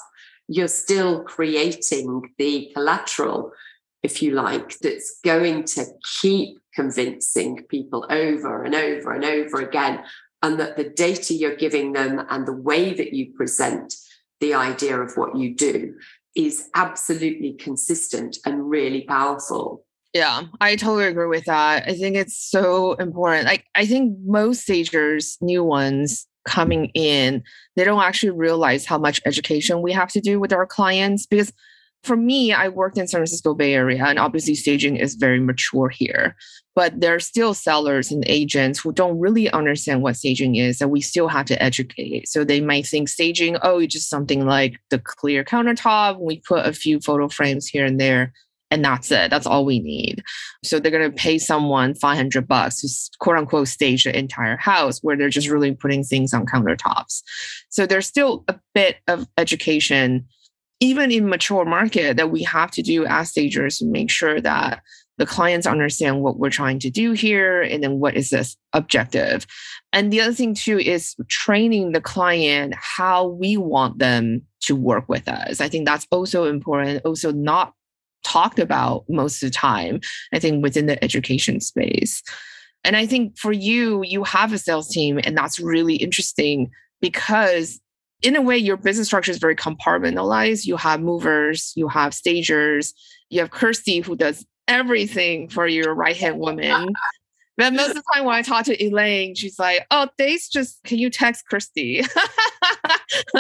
[0.49, 3.53] you're still creating the collateral,
[4.03, 5.87] if you like, that's going to
[6.21, 10.03] keep convincing people over and over and over again.
[10.43, 13.95] And that the data you're giving them and the way that you present
[14.41, 15.95] the idea of what you do
[16.37, 19.85] is absolutely consistent and really powerful.
[20.13, 21.89] Yeah, I totally agree with that.
[21.89, 23.47] I think it's so important.
[23.47, 27.43] Like, I think most stagers, new ones coming in,
[27.75, 31.53] they don't actually realize how much education we have to do with our clients because
[32.05, 35.89] for me, I worked in San Francisco Bay Area, and obviously staging is very mature
[35.89, 36.37] here.
[36.75, 40.91] But there are still sellers and agents who don't really understand what staging is, and
[40.91, 42.29] we still have to educate.
[42.29, 46.19] So they might think staging, oh, it's just something like the clear countertop.
[46.19, 48.33] We put a few photo frames here and there,
[48.71, 49.31] and that's it.
[49.31, 50.23] That's all we need.
[50.65, 54.99] So they're going to pay someone 500 bucks to quote unquote stage the entire house
[55.01, 57.23] where they're just really putting things on countertops.
[57.69, 60.27] So there's still a bit of education,
[60.85, 64.83] even in mature market, that we have to do as stagers to make sure that
[65.17, 69.47] the clients understand what we're trying to do here and then what is this objective.
[69.93, 75.09] And the other thing too is training the client how we want them to work
[75.09, 75.61] with us.
[75.61, 77.73] I think that's also important, also not
[78.25, 80.01] talked about most of the time,
[80.33, 82.23] I think within the education space.
[82.83, 86.71] And I think for you, you have a sales team, and that's really interesting
[87.01, 87.81] because
[88.25, 90.65] in a way, your business structure is very compartmentalized.
[90.65, 92.95] You have movers, you have stagers,
[93.29, 96.89] you have Kirsty who does everything for your right hand woman.
[97.57, 100.83] But most of the time when I talk to Elaine, she's like, oh, Days just,
[100.83, 102.03] can you text Kirsty?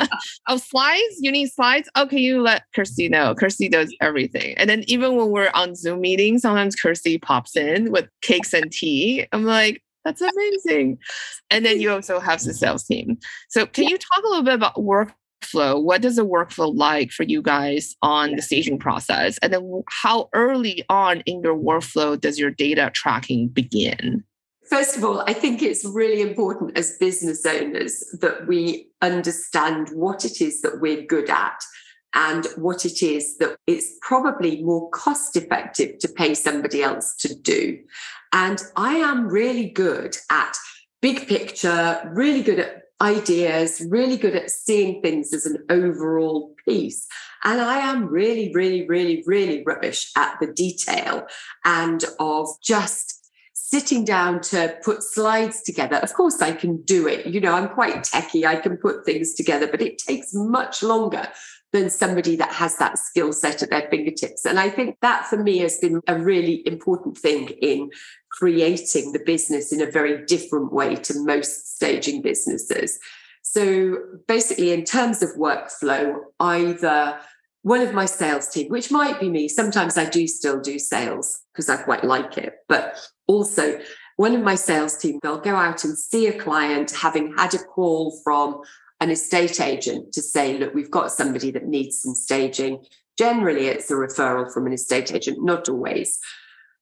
[0.48, 1.16] oh, slides?
[1.18, 1.88] You need slides?
[1.96, 3.34] Oh, can you let Kirsty know?
[3.34, 4.56] Kirsty does everything.
[4.56, 8.70] And then even when we're on Zoom meetings, sometimes Kirsty pops in with cakes and
[8.70, 9.26] tea.
[9.32, 10.98] I'm like, that's amazing.
[11.50, 13.18] And then you also have the sales team.
[13.48, 15.14] So can you talk a little bit about work
[15.44, 15.82] workflow?
[15.82, 19.38] What does the workflow like for you guys on the staging process?
[19.38, 24.24] And then how early on in your workflow does your data tracking begin?
[24.68, 30.24] First of all, I think it's really important as business owners that we understand what
[30.24, 31.62] it is that we're good at
[32.14, 37.34] and what it is that it's probably more cost effective to pay somebody else to
[37.34, 37.78] do.
[38.32, 40.56] And I am really good at
[41.02, 47.06] big picture, really good at ideas, really good at seeing things as an overall piece.
[47.42, 51.26] And I am really, really, really, really rubbish at the detail
[51.64, 53.20] and of just
[53.52, 55.96] sitting down to put slides together.
[55.96, 57.26] Of course, I can do it.
[57.26, 61.28] You know, I'm quite techy, I can put things together, but it takes much longer
[61.74, 64.44] than somebody that has that skill set at their fingertips.
[64.46, 67.90] And I think that for me has been a really important thing in
[68.30, 73.00] creating the business in a very different way to most staging businesses.
[73.42, 73.96] So
[74.28, 77.18] basically, in terms of workflow, either
[77.62, 81.40] one of my sales team, which might be me, sometimes I do still do sales
[81.52, 83.80] because I quite like it, but also
[84.16, 87.58] one of my sales team, they'll go out and see a client having had a
[87.58, 88.60] call from
[89.00, 92.84] an estate agent to say, look, we've got somebody that needs some staging.
[93.18, 96.18] Generally, it's a referral from an estate agent, not always.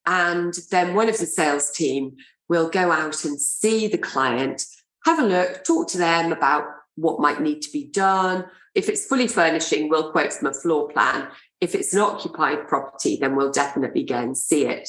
[0.06, 2.16] And then one of the sales team
[2.48, 4.64] will go out and see the client,
[5.04, 6.64] have a look, talk to them about
[6.96, 8.44] what might need to be done.
[8.74, 11.28] If it's fully furnishing, we'll quote from a floor plan.
[11.60, 14.88] If it's an occupied property, then we'll definitely go and see it.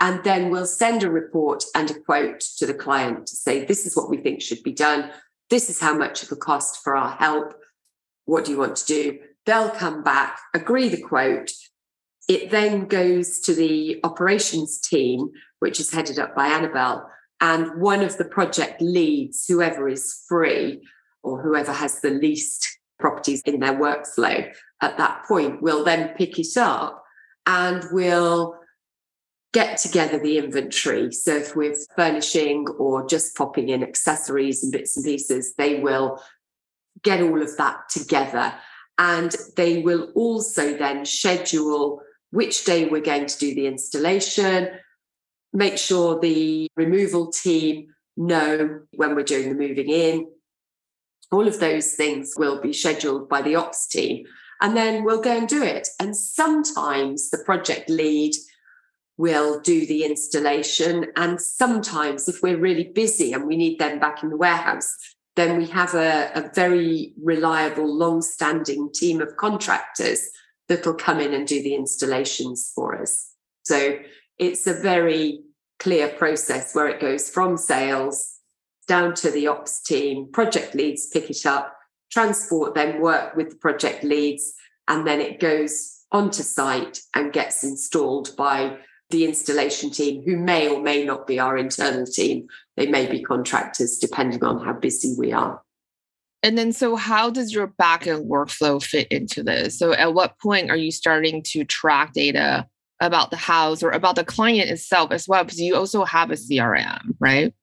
[0.00, 3.86] And then we'll send a report and a quote to the client to say, this
[3.86, 5.10] is what we think should be done.
[5.54, 7.54] This is how much of a cost for our help.
[8.24, 9.20] What do you want to do?
[9.46, 11.52] They'll come back, agree the quote,
[12.28, 17.08] it then goes to the operations team, which is headed up by Annabelle.
[17.40, 20.82] And one of the project leads, whoever is free
[21.22, 26.36] or whoever has the least properties in their workflow at that point, will then pick
[26.36, 27.04] it up
[27.46, 28.56] and will
[29.54, 31.12] get together the inventory.
[31.12, 36.20] So if we're furnishing or just popping in accessories and bits and pieces, they will
[37.02, 38.52] get all of that together.
[38.98, 44.70] And they will also then schedule which day we're going to do the installation,
[45.52, 47.86] make sure the removal team
[48.16, 50.26] know when we're doing the moving in.
[51.30, 54.24] All of those things will be scheduled by the ops team,
[54.60, 55.88] and then we'll go and do it.
[56.00, 58.34] And sometimes the project lead
[59.16, 61.06] will do the installation.
[61.16, 64.94] And sometimes, if we're really busy and we need them back in the warehouse,
[65.36, 70.28] then we have a, a very reliable, long standing team of contractors
[70.68, 73.32] that'll come in and do the installations for us.
[73.64, 73.98] So
[74.38, 75.40] it's a very
[75.78, 78.38] clear process where it goes from sales
[78.86, 81.76] down to the ops team, project leads pick it up,
[82.10, 84.52] transport then work with the project leads,
[84.88, 88.78] and then it goes onto site and gets installed by
[89.10, 92.48] the installation team, who may or may not be our internal team.
[92.76, 95.62] They may be contractors, depending on how busy we are.
[96.42, 99.78] And then, so how does your backend workflow fit into this?
[99.78, 102.66] So, at what point are you starting to track data
[103.00, 105.44] about the house or about the client itself as well?
[105.44, 107.54] Because you also have a CRM, right?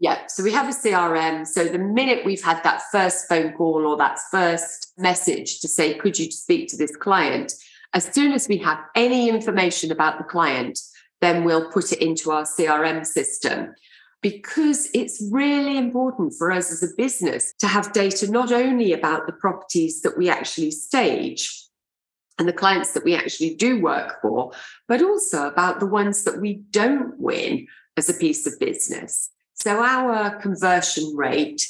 [0.00, 0.26] Yeah.
[0.26, 1.46] So, we have a CRM.
[1.46, 5.94] So, the minute we've had that first phone call or that first message to say,
[5.94, 7.52] could you speak to this client?
[7.94, 10.80] As soon as we have any information about the client,
[11.24, 13.74] then we'll put it into our CRM system
[14.20, 19.26] because it's really important for us as a business to have data not only about
[19.26, 21.64] the properties that we actually stage,
[22.38, 24.52] and the clients that we actually do work for,
[24.88, 27.66] but also about the ones that we don't win
[27.96, 29.30] as a piece of business.
[29.54, 31.62] So our conversion rate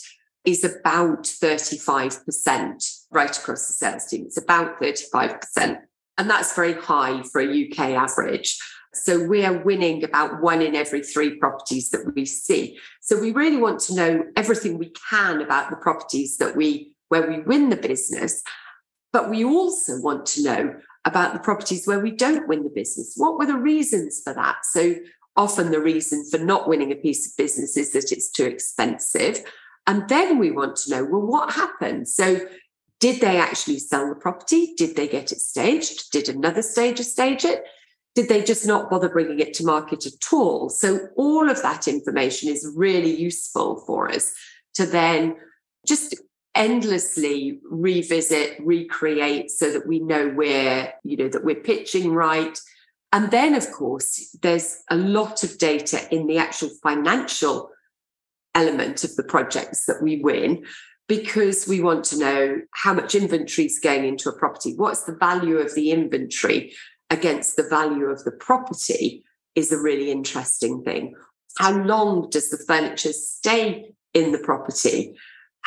[0.45, 4.25] is about 35% right across the sales team.
[4.27, 5.79] It's about 35%.
[6.17, 8.59] And that's very high for a UK average.
[8.97, 12.79] So we are winning about one in every three properties that we see.
[13.01, 17.29] So we really want to know everything we can about the properties that we where
[17.29, 18.43] we win the business.
[19.13, 20.75] But we also want to know
[21.05, 23.15] about the properties where we don't win the business.
[23.17, 24.65] What were the reasons for that?
[24.65, 24.97] So
[25.37, 29.45] often the reason for not winning a piece of business is that it's too expensive.
[29.87, 32.09] And then we want to know, well, what happened?
[32.09, 32.41] So
[33.01, 34.75] did they actually sell the property?
[34.77, 36.11] Did they get it staged?
[36.11, 37.65] Did another stager stage it?
[38.15, 40.69] Did they just not bother bringing it to market at all?
[40.69, 44.33] So, all of that information is really useful for us
[44.75, 45.37] to then
[45.87, 46.15] just
[46.55, 52.59] endlessly revisit, recreate so that we know we're, you know, that we're pitching right.
[53.13, 57.71] And then, of course, there's a lot of data in the actual financial
[58.55, 60.65] element of the projects that we win
[61.09, 64.75] because we want to know how much inventory is going into a property.
[64.75, 66.73] What's the value of the inventory?
[67.15, 71.15] Against the value of the property is a really interesting thing.
[71.59, 75.15] How long does the furniture stay in the property?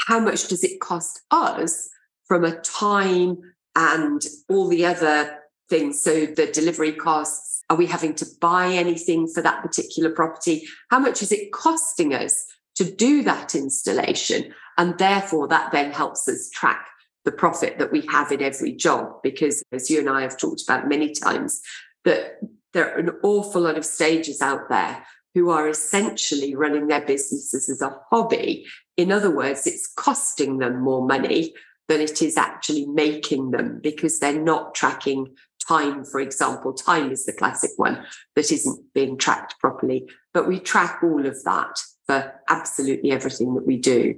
[0.07, 1.89] How much does it cost us
[2.27, 3.37] from a time
[3.75, 5.39] and all the other
[5.69, 6.01] things?
[6.01, 10.67] So, the delivery costs, are we having to buy anything for that particular property?
[10.91, 12.45] How much is it costing us
[12.75, 14.53] to do that installation?
[14.77, 16.85] And therefore, that then helps us track
[17.28, 19.21] the profit that we have in every job.
[19.21, 21.59] Because as you and I have talked about many times,
[22.05, 22.39] that
[22.71, 25.03] there are an awful lot of stagers out there
[25.36, 28.65] who are essentially running their businesses as a hobby.
[28.95, 31.53] In other words, it's costing them more money
[31.89, 35.36] than it is actually making them because they're not tracking
[35.67, 36.71] time, for example.
[36.71, 38.05] Time is the classic one
[38.38, 40.09] that isn't being tracked properly.
[40.34, 44.17] But we track all of that for absolutely everything that we do.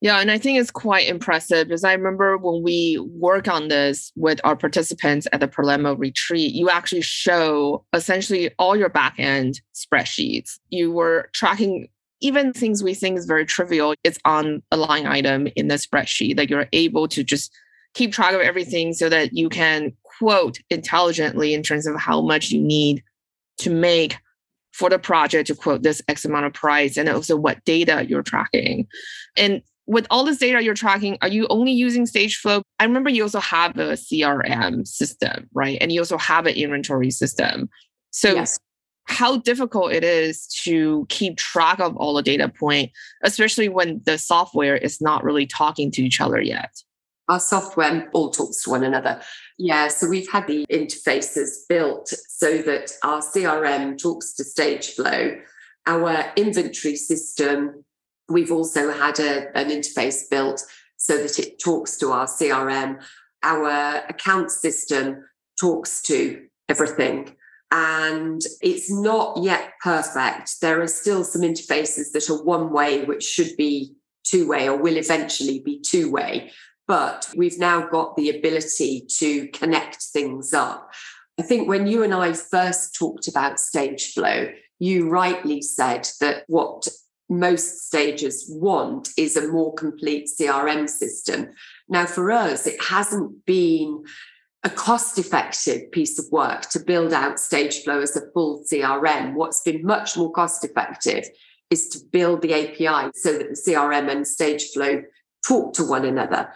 [0.00, 4.12] Yeah, and I think it's quite impressive because I remember when we work on this
[4.14, 10.58] with our participants at the Palermo retreat, you actually show essentially all your backend spreadsheets.
[10.68, 11.88] You were tracking
[12.20, 13.94] even things we think is very trivial.
[14.04, 17.52] It's on a line item in the spreadsheet that you're able to just
[17.94, 22.50] keep track of everything so that you can quote intelligently in terms of how much
[22.50, 23.02] you need
[23.58, 24.16] to make
[24.72, 28.22] for the project to quote this X amount of price and also what data you're
[28.22, 28.86] tracking.
[29.36, 32.60] And with all this data you're tracking, are you only using Stageflow?
[32.78, 35.78] I remember you also have a CRM system, right?
[35.80, 37.70] And you also have an inventory system.
[38.10, 38.58] So yes.
[39.06, 42.92] how difficult it is to keep track of all the data point,
[43.24, 46.70] especially when the software is not really talking to each other yet.
[47.30, 49.22] Our software all talks to one another.
[49.58, 55.40] Yeah, so we've had the interfaces built so that our CRM talks to Stageflow.
[55.86, 57.84] Our inventory system
[58.28, 60.62] We've also had a, an interface built
[60.96, 63.02] so that it talks to our CRM.
[63.42, 65.24] Our account system
[65.60, 67.34] talks to everything.
[67.70, 70.60] And it's not yet perfect.
[70.60, 74.76] There are still some interfaces that are one way, which should be two way or
[74.76, 76.50] will eventually be two way.
[76.86, 80.90] But we've now got the ability to connect things up.
[81.38, 86.88] I think when you and I first talked about Stageflow, you rightly said that what
[87.28, 91.50] most stagers want is a more complete CRM system.
[91.88, 94.04] Now, for us, it hasn't been
[94.64, 99.34] a cost effective piece of work to build out Stageflow as a full CRM.
[99.34, 101.28] What's been much more cost effective
[101.70, 105.02] is to build the API so that the CRM and Stageflow
[105.46, 106.52] talk to one another.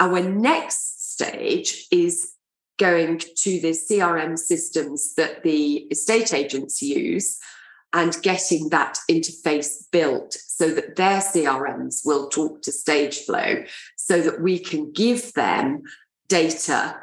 [0.00, 2.32] Our next stage is
[2.78, 7.38] going to the CRM systems that the estate agents use
[7.96, 13.66] and getting that interface built so that their CRMs will talk to Stageflow
[13.96, 15.82] so that we can give them
[16.28, 16.98] data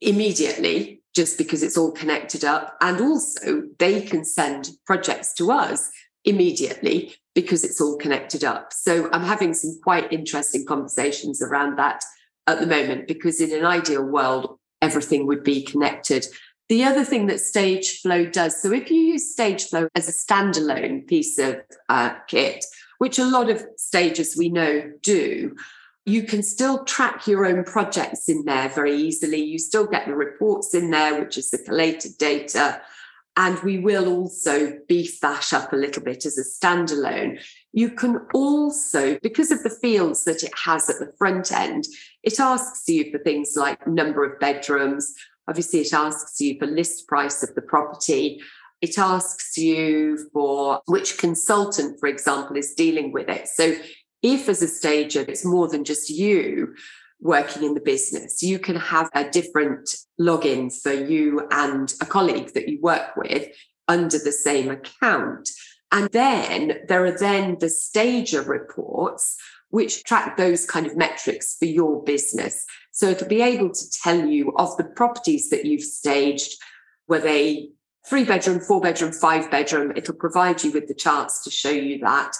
[0.00, 2.78] immediately just because it's all connected up.
[2.80, 5.90] And also, they can send projects to us
[6.24, 8.72] immediately because it's all connected up.
[8.72, 12.02] So, I'm having some quite interesting conversations around that
[12.46, 16.26] at the moment because, in an ideal world, everything would be connected
[16.68, 21.38] the other thing that Stageflow does, so if you use Stageflow as a standalone piece
[21.38, 22.64] of uh, kit,
[22.98, 25.54] which a lot of stagers we know do,
[26.06, 29.42] you can still track your own projects in there very easily.
[29.42, 32.80] You still get the reports in there, which is the collated data.
[33.36, 37.38] And we will also beef that up a little bit as a standalone.
[37.72, 41.84] You can also, because of the fields that it has at the front end,
[42.22, 45.12] it asks you for things like number of bedrooms.
[45.48, 48.40] Obviously, it asks you for list price of the property.
[48.80, 53.48] It asks you for which consultant, for example, is dealing with it.
[53.48, 53.76] So,
[54.22, 56.74] if as a stager, it's more than just you
[57.20, 59.88] working in the business, you can have a different
[60.20, 63.48] login for you and a colleague that you work with
[63.88, 65.48] under the same account.
[65.92, 69.36] And then there are then the stager reports,
[69.70, 72.64] which track those kind of metrics for your business.
[72.92, 76.56] So it'll be able to tell you of the properties that you've staged,
[77.08, 77.70] were they
[78.08, 79.92] three bedroom, four bedroom, five bedroom?
[79.96, 82.32] It'll provide you with the charts to show you that.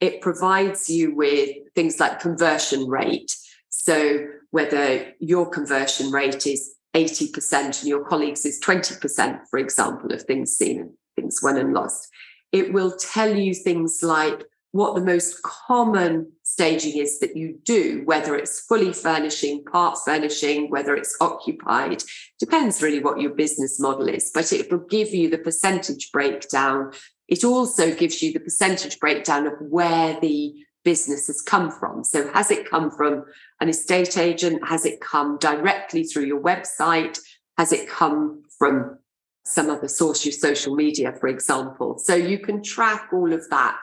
[0.00, 3.34] It provides you with things like conversion rate.
[3.70, 10.22] So whether your conversion rate is 80% and your colleagues is 20%, for example, of
[10.22, 12.08] things seen and things won and lost.
[12.52, 18.02] It will tell you things like what the most common staging is that you do,
[18.04, 22.00] whether it's fully furnishing, part furnishing, whether it's occupied.
[22.38, 26.92] Depends really what your business model is, but it will give you the percentage breakdown.
[27.26, 32.04] It also gives you the percentage breakdown of where the business has come from.
[32.04, 33.24] So, has it come from
[33.60, 34.64] an estate agent?
[34.68, 37.18] Has it come directly through your website?
[37.58, 38.98] Has it come from
[39.44, 41.98] some other source, your social media, for example?
[41.98, 43.82] So, you can track all of that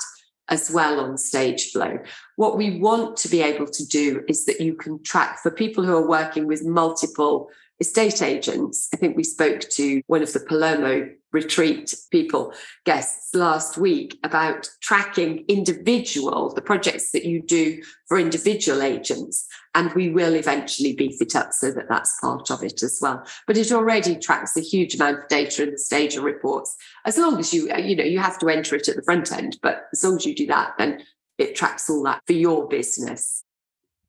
[0.51, 2.05] as well on Stageflow.
[2.35, 5.83] What we want to be able to do is that you can track for people
[5.83, 7.49] who are working with multiple
[7.79, 8.89] estate agents.
[8.93, 12.53] I think we spoke to one of the Palermo retreat people,
[12.85, 19.47] guests last week about tracking individual, the projects that you do for individual agents.
[19.73, 23.25] And we will eventually beef it up so that that's part of it as well.
[23.47, 26.75] But it already tracks a huge amount of data in the stager reports.
[27.05, 29.57] As long as you, you know, you have to enter it at the front end,
[29.61, 31.03] but as long as you do that, then
[31.37, 33.43] it tracks all that for your business.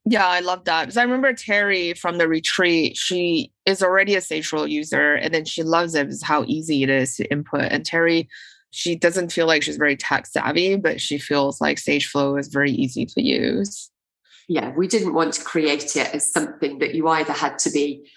[0.05, 0.83] Yeah, I love that.
[0.83, 5.45] Because I remember Terry from the retreat, she is already a Stageflow user and then
[5.45, 7.71] she loves it because how easy it is to input.
[7.71, 8.27] And Terry,
[8.71, 12.71] she doesn't feel like she's very tech savvy, but she feels like Stageflow is very
[12.71, 13.89] easy to use.
[14.49, 18.09] Yeah, we didn't want to create it as something that you either had to be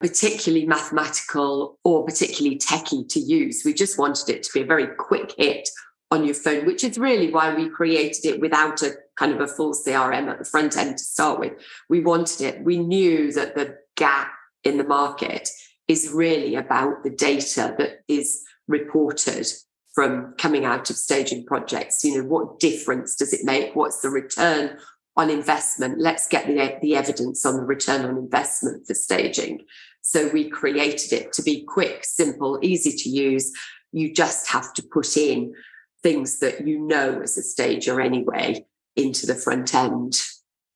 [0.00, 3.62] particularly mathematical or particularly techy to use.
[3.64, 5.68] We just wanted it to be a very quick hit
[6.10, 9.46] on your phone, which is really why we created it without a kind of a
[9.46, 11.52] full CRM at the front end to start with.
[11.88, 12.64] We wanted it.
[12.64, 14.32] We knew that the gap
[14.64, 15.48] in the market
[15.86, 19.46] is really about the data that is reported
[19.94, 22.04] from coming out of staging projects.
[22.04, 23.74] You know, what difference does it make?
[23.74, 24.78] What's the return
[25.16, 26.00] on investment?
[26.00, 29.62] Let's get the, the evidence on the return on investment for staging.
[30.02, 33.52] So we created it to be quick, simple, easy to use.
[33.92, 35.54] You just have to put in
[36.02, 38.64] things that you know as a stager anyway
[38.96, 40.20] into the front end.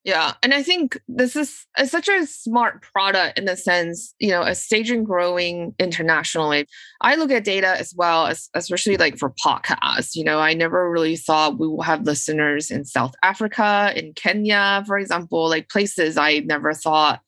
[0.05, 0.33] Yeah.
[0.43, 4.43] And I think this is a, such a smart product in the sense, you know,
[4.43, 6.67] as staging growing internationally.
[7.01, 10.15] I look at data as well, as, especially like for podcasts.
[10.15, 14.83] You know, I never really thought we will have listeners in South Africa, in Kenya,
[14.85, 17.19] for example, like places I never thought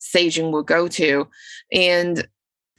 [0.00, 1.28] staging would go to.
[1.72, 2.26] And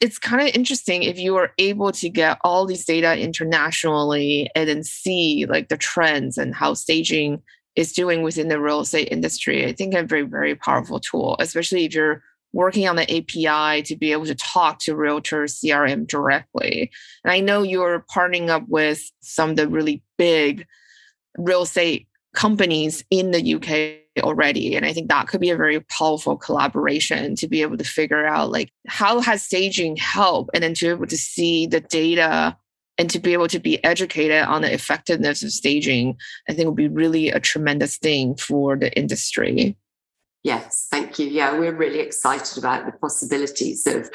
[0.01, 4.67] it's kind of interesting if you are able to get all these data internationally and
[4.67, 7.41] then see like the trends and how staging
[7.75, 9.65] is doing within the real estate industry.
[9.65, 12.23] I think a very, very powerful tool, especially if you're
[12.53, 16.89] working on the API to be able to talk to realtors CRM directly.
[17.23, 20.65] And I know you're partnering up with some of the really big
[21.37, 24.76] real estate companies in the UK already.
[24.76, 28.26] And i think that could be a very powerful collaboration to be able to figure
[28.26, 30.51] out like how has staging helped?
[30.53, 32.57] And then to be able to see the data
[32.97, 36.18] and to be able to be educated on the effectiveness of staging
[36.49, 39.76] i think would be really a tremendous thing for the industry.
[40.43, 41.28] Yes thank you.
[41.28, 44.09] Yeah we're really excited about the possibilities of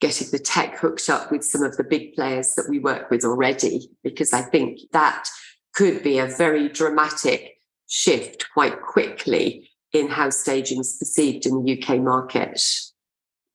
[0.00, 3.24] getting the tech hooked up with some of the big players that we work with
[3.24, 5.28] already because i think that
[5.74, 7.55] could be a very dramatic
[7.86, 12.60] shift quite quickly in how staging is perceived in the UK market.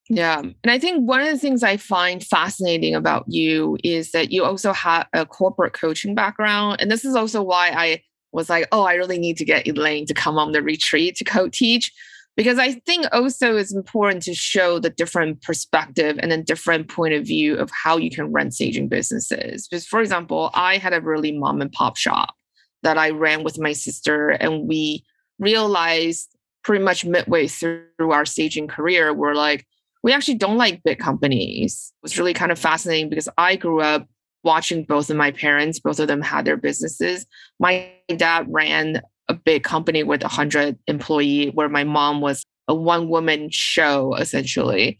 [0.09, 0.39] Yeah.
[0.39, 4.43] And I think one of the things I find fascinating about you is that you
[4.43, 6.81] also have a corporate coaching background.
[6.81, 8.03] And this is also why I
[8.33, 11.23] was like, oh, I really need to get Elaine to come on the retreat to
[11.23, 11.93] co teach.
[12.37, 17.13] Because I think also it's important to show the different perspective and a different point
[17.13, 19.67] of view of how you can run staging businesses.
[19.67, 22.35] Because, for example, I had a really mom and pop shop
[22.83, 24.29] that I ran with my sister.
[24.29, 25.03] And we
[25.39, 29.65] realized pretty much midway through our staging career, we're like,
[30.03, 31.93] we actually don't like big companies.
[32.01, 34.07] It was really kind of fascinating because I grew up
[34.43, 37.25] watching both of my parents, both of them had their businesses.
[37.59, 43.09] My dad ran a big company with 100 employee where my mom was a one
[43.09, 44.99] woman show essentially.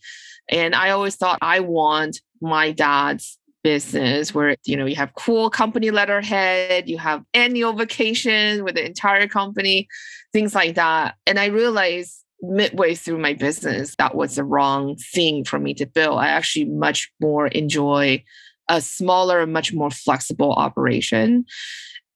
[0.50, 5.50] And I always thought I want my dad's business where you know you have cool
[5.50, 9.88] company letterhead you have annual vacation with the entire company
[10.34, 11.16] things like that.
[11.26, 15.86] And i realized midway through my business that was the wrong thing for me to
[15.86, 16.18] build.
[16.18, 18.24] I actually much more enjoy
[18.68, 21.46] a smaller much more flexible operation.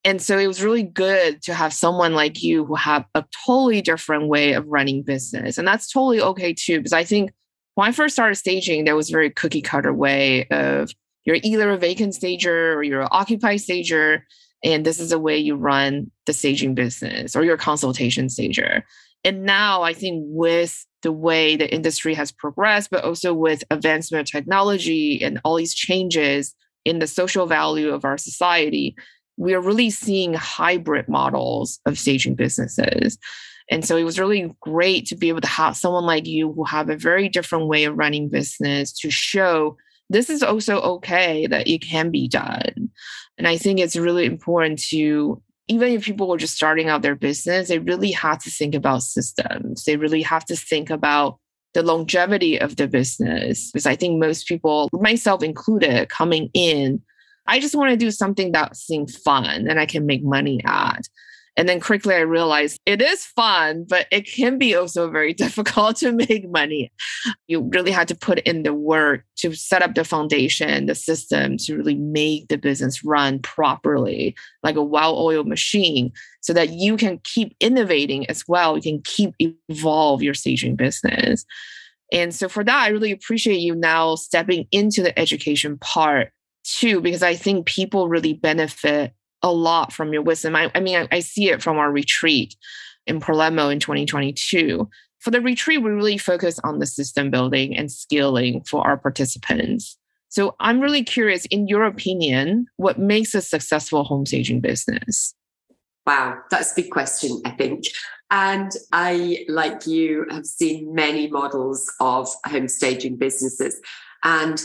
[0.04, 3.82] And so it was really good to have someone like you who have a totally
[3.82, 5.58] different way of running business.
[5.58, 7.32] And that's totally okay too because i think
[7.76, 10.92] when i first started staging there was a very cookie cutter way of
[11.26, 14.26] you're either a vacant stager or you're an occupied stager.
[14.64, 18.84] And this is the way you run the staging business or your consultation stager.
[19.24, 24.28] And now I think with the way the industry has progressed, but also with advancement
[24.28, 26.54] of technology and all these changes
[26.86, 28.96] in the social value of our society,
[29.38, 33.18] we are really seeing hybrid models of staging businesses.
[33.70, 36.64] And so it was really great to be able to have someone like you who
[36.64, 39.76] have a very different way of running business to show
[40.10, 42.90] this is also okay that it can be done.
[43.38, 47.16] And I think it's really important to, even if people were just starting out their
[47.16, 49.84] business, they really have to think about systems.
[49.84, 51.40] They really have to think about
[51.74, 53.72] the longevity of the business.
[53.72, 57.02] Because I think most people, myself included, coming in,
[57.48, 61.08] I just want to do something that seems fun and I can make money at.
[61.58, 65.98] And then quickly I realized it is fun, but it can be also very difficult
[65.98, 66.92] to make money.
[67.48, 71.58] You really had to put in the work to set up the foundation, the system
[71.58, 76.98] to really make the business run properly, like a well oiled machine, so that you
[76.98, 78.76] can keep innovating as well.
[78.76, 81.46] You can keep evolve your staging business.
[82.12, 86.32] And so for that, I really appreciate you now stepping into the education part
[86.64, 90.56] too, because I think people really benefit a lot from your wisdom.
[90.56, 92.56] I, I mean, I, I, see it from our retreat
[93.06, 94.90] in Palermo in 2022.
[95.20, 99.98] For the retreat, we really focus on the system building and scaling for our participants.
[100.30, 105.34] So I'm really curious, in your opinion, what makes a successful home staging business?
[106.06, 107.86] Wow, that's a big question, I think.
[108.32, 113.80] And I, like you, have seen many models of home staging businesses.
[114.24, 114.64] And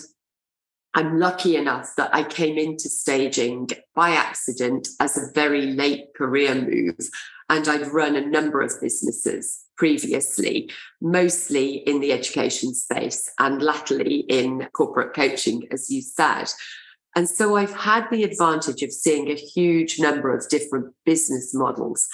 [0.94, 6.54] I'm lucky enough that I came into staging by accident as a very late career
[6.54, 6.98] move.
[7.48, 10.70] And I'd run a number of businesses previously,
[11.00, 16.48] mostly in the education space and latterly in corporate coaching, as you said.
[17.16, 22.06] And so I've had the advantage of seeing a huge number of different business models.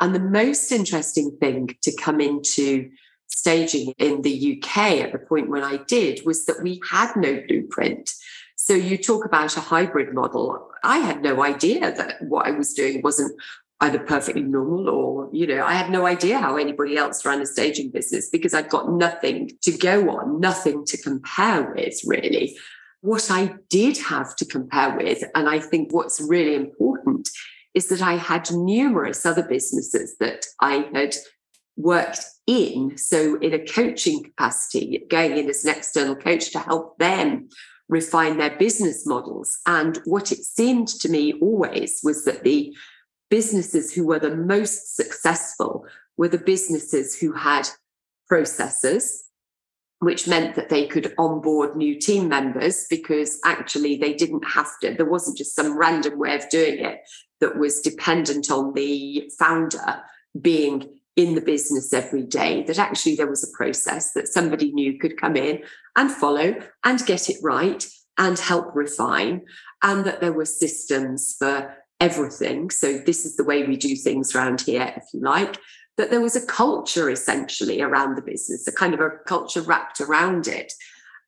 [0.00, 2.90] And the most interesting thing to come into
[3.28, 7.42] staging in the UK at the point when I did was that we had no
[7.46, 8.10] blueprint.
[8.56, 10.70] So you talk about a hybrid model.
[10.82, 13.38] I had no idea that what I was doing wasn't
[13.80, 17.46] either perfectly normal or, you know, I had no idea how anybody else ran a
[17.46, 22.56] staging business because I'd got nothing to go on, nothing to compare with, really.
[23.00, 27.28] What I did have to compare with, and I think what's really important,
[27.74, 31.14] is that I had numerous other businesses that I had
[31.76, 32.96] worked in.
[32.98, 37.48] So, in a coaching capacity, going in as an external coach to help them
[37.88, 39.58] refine their business models.
[39.66, 42.74] And what it seemed to me always was that the
[43.30, 45.86] businesses who were the most successful
[46.16, 47.68] were the businesses who had
[48.28, 49.24] processes,
[49.98, 54.94] which meant that they could onboard new team members because actually they didn't have to,
[54.94, 57.00] there wasn't just some random way of doing it
[57.40, 60.02] that was dependent on the founder
[60.40, 64.98] being in the business every day that actually there was a process that somebody knew
[64.98, 65.62] could come in
[65.96, 67.86] and follow and get it right
[68.18, 69.42] and help refine
[69.82, 72.70] and that there were systems for everything.
[72.70, 75.58] So this is the way we do things around here if you like
[75.96, 80.00] that there was a culture essentially around the business a kind of a culture wrapped
[80.00, 80.72] around it.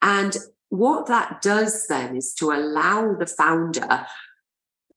[0.02, 0.36] And
[0.68, 4.06] what that does then is to allow the founder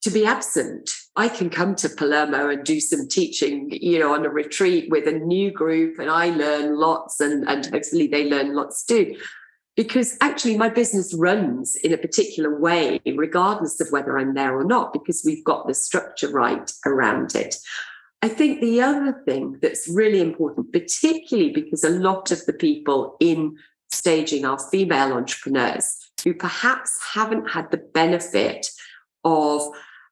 [0.01, 0.89] to be absent.
[1.15, 5.07] I can come to Palermo and do some teaching, you know, on a retreat with
[5.07, 9.17] a new group, and I learn lots, and, and hopefully they learn lots too.
[9.75, 14.65] Because actually, my business runs in a particular way, regardless of whether I'm there or
[14.65, 17.55] not, because we've got the structure right around it.
[18.21, 23.15] I think the other thing that's really important, particularly because a lot of the people
[23.21, 23.57] in
[23.89, 28.67] staging are female entrepreneurs who perhaps haven't had the benefit
[29.23, 29.61] of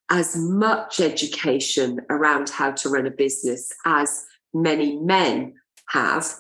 [0.10, 5.54] as much education around how to run a business as many men
[5.90, 6.34] have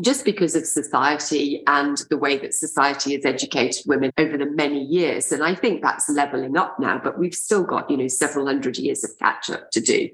[0.00, 4.82] just because of society and the way that society has educated women over the many
[4.82, 5.30] years.
[5.30, 8.78] And I think that's leveling up now, but we've still got, you know, several hundred
[8.78, 10.08] years of catch up to do.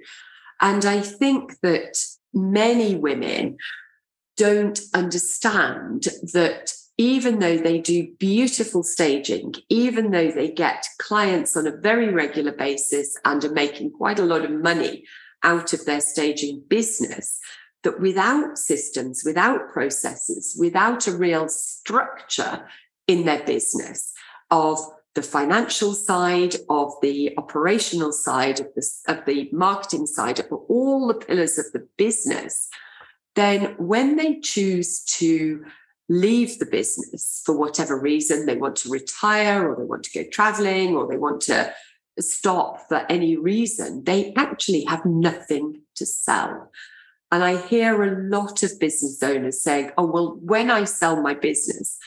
[0.60, 1.96] And I think that
[2.34, 3.56] many women
[4.36, 11.66] don't understand that even though they do beautiful staging, even though they get clients on
[11.66, 15.04] a very regular basis and are making quite a lot of money
[15.44, 17.38] out of their staging business,
[17.84, 22.66] that without systems, without processes, without a real structure
[23.06, 24.12] in their business
[24.50, 24.80] of
[25.14, 31.06] the financial side, of the operational side, of the, of the marketing side, of all
[31.06, 32.68] the pillars of the business,
[33.36, 35.64] then when they choose to
[36.08, 40.28] leave the business for whatever reason, they want to retire or they want to go
[40.30, 41.72] traveling or they want to
[42.20, 46.70] stop for any reason, they actually have nothing to sell.
[47.30, 51.34] And I hear a lot of business owners saying, oh, well, when I sell my
[51.34, 51.98] business,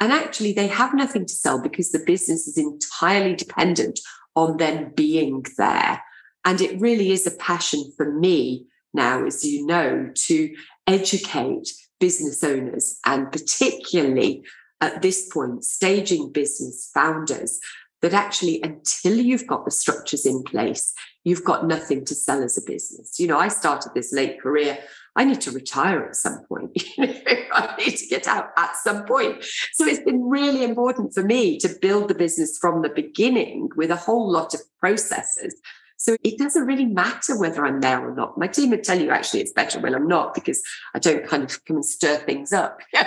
[0.00, 4.00] and actually they have nothing to sell because the business is entirely dependent
[4.34, 6.02] on them being there.
[6.44, 10.54] And it really is a passion for me now, as you know, to
[10.86, 11.68] educate
[12.04, 14.44] business owners and particularly
[14.82, 17.58] at this point, staging business founders
[18.02, 20.92] that actually until you've got the structures in place,
[21.24, 23.18] you've got nothing to sell as a business.
[23.18, 24.76] You know, I started this late career.
[25.16, 26.72] I need to retire at some point.
[26.98, 29.42] I need to get out at some point.
[29.72, 33.90] So it's been really important for me to build the business from the beginning with
[33.90, 35.54] a whole lot of processes.
[36.04, 38.36] So it doesn't really matter whether I'm there or not.
[38.36, 40.62] My team would tell you actually it's better when I'm not because
[40.94, 42.78] I don't kind of come and stir things up.
[42.92, 43.00] and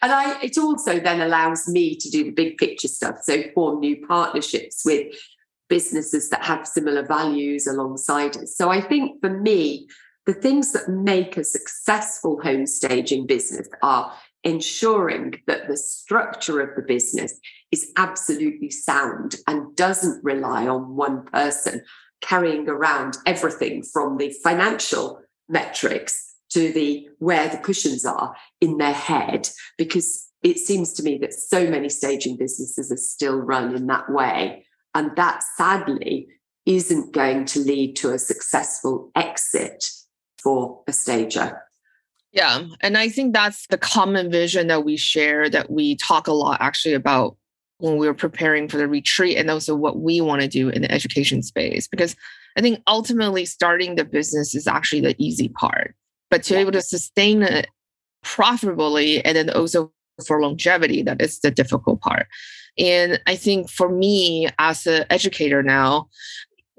[0.00, 3.16] I, it also then allows me to do the big picture stuff.
[3.24, 5.14] So form new partnerships with
[5.68, 8.56] businesses that have similar values alongside us.
[8.56, 9.86] So I think for me,
[10.24, 14.14] the things that make a successful home staging business are
[14.44, 17.38] ensuring that the structure of the business
[17.70, 21.82] is absolutely sound and doesn't rely on one person
[22.20, 28.92] carrying around everything from the financial metrics to the where the cushions are in their
[28.92, 29.48] head.
[29.76, 34.10] Because it seems to me that so many staging businesses are still run in that
[34.10, 34.64] way.
[34.94, 36.28] And that sadly
[36.66, 39.84] isn't going to lead to a successful exit
[40.42, 41.62] for a stager.
[42.32, 46.32] Yeah and i think that's the common vision that we share that we talk a
[46.32, 47.36] lot actually about
[47.78, 50.82] when we were preparing for the retreat and also what we want to do in
[50.82, 52.16] the education space because
[52.56, 55.94] i think ultimately starting the business is actually the easy part
[56.30, 57.68] but to be able to sustain it
[58.22, 59.92] profitably and then also
[60.26, 62.26] for longevity, that is the difficult part.
[62.78, 66.08] And I think for me as an educator now,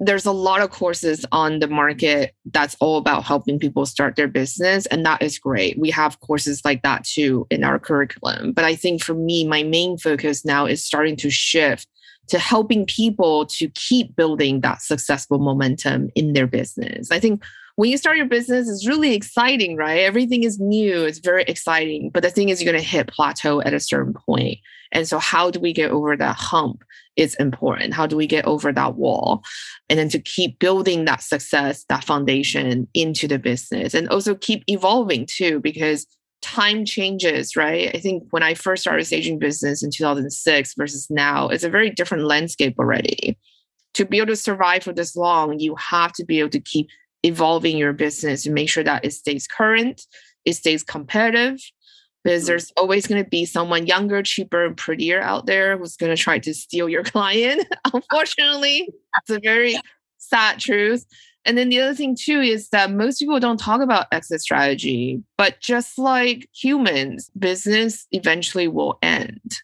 [0.00, 4.26] there's a lot of courses on the market that's all about helping people start their
[4.26, 4.86] business.
[4.86, 5.78] And that is great.
[5.78, 8.52] We have courses like that too in our curriculum.
[8.52, 11.86] But I think for me, my main focus now is starting to shift
[12.28, 17.10] to helping people to keep building that successful momentum in their business.
[17.10, 17.42] I think
[17.80, 20.00] when you start your business, it's really exciting, right?
[20.00, 22.10] Everything is new, it's very exciting.
[22.12, 24.58] But the thing is, you're going to hit plateau at a certain point.
[24.92, 26.84] And so, how do we get over that hump?
[27.16, 27.94] Is important.
[27.94, 29.42] How do we get over that wall?
[29.88, 34.62] And then to keep building that success, that foundation into the business, and also keep
[34.66, 36.06] evolving too, because
[36.42, 37.94] time changes, right?
[37.94, 41.88] I think when I first started staging business in 2006 versus now, it's a very
[41.88, 43.38] different landscape already.
[43.94, 46.86] To be able to survive for this long, you have to be able to keep
[47.22, 50.06] evolving your business to make sure that it stays current,
[50.44, 51.60] it stays competitive.
[52.22, 52.48] Because mm-hmm.
[52.48, 56.22] there's always going to be someone younger, cheaper, and prettier out there who's going to
[56.22, 57.66] try to steal your client.
[57.94, 59.78] Unfortunately, it's a very
[60.18, 61.06] sad truth.
[61.44, 65.22] And then the other thing too is that most people don't talk about exit strategy,
[65.38, 69.56] but just like humans, business eventually will end.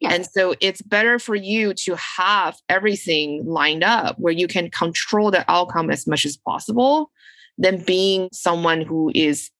[0.00, 0.14] Yes.
[0.14, 5.30] And so it's better for you to have everything lined up where you can control
[5.30, 7.10] the outcome as much as possible
[7.56, 9.50] than being someone who is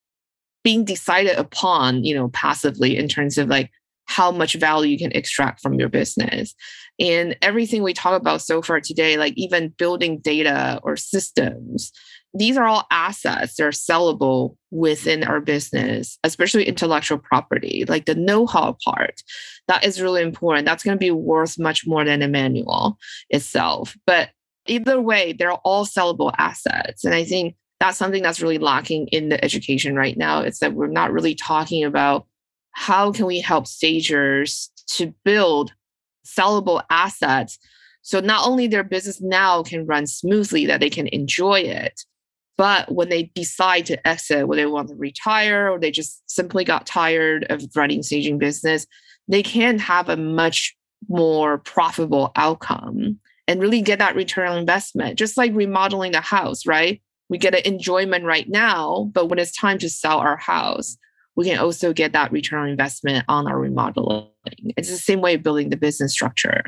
[0.62, 3.70] being decided upon, you know, passively in terms of like
[4.04, 6.54] how much value you can extract from your business.
[6.98, 11.92] And everything we talk about so far today, like even building data or systems,
[12.34, 18.14] these are all assets that are sellable within our business, especially intellectual property, like the
[18.14, 19.22] know how part.
[19.66, 20.66] That is really important.
[20.66, 22.98] That's going to be worth much more than a manual
[23.30, 23.96] itself.
[24.06, 24.30] But
[24.66, 27.04] either way, they're all sellable assets.
[27.04, 30.40] And I think that's something that's really lacking in the education right now.
[30.40, 32.26] It's that we're not really talking about
[32.72, 35.72] how can we help stagers to build
[36.26, 37.58] sellable assets
[38.08, 42.04] so not only their business now can run smoothly, that they can enjoy it,
[42.58, 46.64] But when they decide to exit, whether they want to retire or they just simply
[46.64, 48.86] got tired of running staging business,
[49.28, 50.76] they can have a much
[51.08, 56.66] more profitable outcome and really get that return on investment, just like remodeling the house,
[56.66, 57.00] right?
[57.28, 60.98] We get an enjoyment right now, but when it's time to sell our house,
[61.36, 64.26] we can also get that return on investment on our remodeling.
[64.76, 66.64] It's the same way of building the business structure.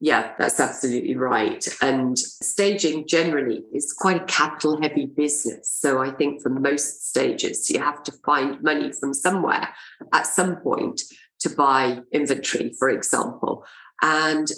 [0.00, 1.66] Yeah, that's absolutely right.
[1.80, 5.70] And staging generally is quite a capital heavy business.
[5.70, 9.68] So I think for most stagers, you have to find money from somewhere
[10.12, 11.00] at some point
[11.40, 13.64] to buy inventory, for example.
[14.02, 14.48] And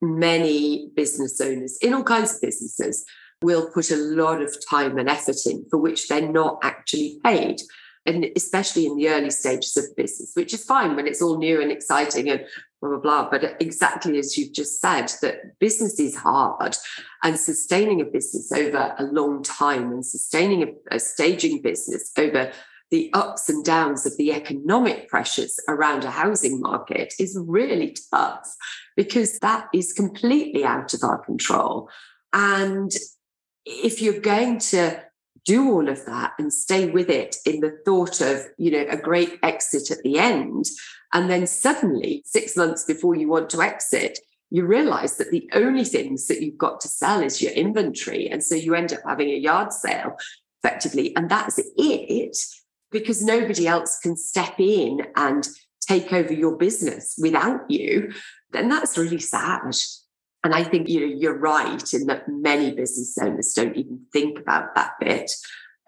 [0.00, 3.04] many business owners in all kinds of businesses
[3.42, 7.60] will put a lot of time and effort in for which they're not actually paid.
[8.06, 11.60] And especially in the early stages of business, which is fine when it's all new
[11.60, 12.44] and exciting and
[12.84, 13.30] blah, blah, blah.
[13.30, 16.76] But exactly as you've just said, that business is hard
[17.22, 22.52] and sustaining a business over a long time and sustaining a, a staging business over
[22.90, 28.54] the ups and downs of the economic pressures around a housing market is really tough
[28.96, 31.88] because that is completely out of our control.
[32.32, 32.92] And
[33.64, 35.02] if you're going to
[35.44, 38.96] do all of that and stay with it in the thought of, you know, a
[38.96, 40.66] great exit at the end,
[41.14, 44.18] and then suddenly, six months before you want to exit,
[44.50, 48.28] you realize that the only things that you've got to sell is your inventory.
[48.28, 50.16] And so you end up having a yard sale
[50.62, 52.36] effectively, and that's it
[52.90, 55.48] because nobody else can step in and
[55.80, 58.12] take over your business without you,
[58.52, 59.60] then that's really sad.
[60.42, 64.38] And I think you know you're right in that many business owners don't even think
[64.38, 65.30] about that bit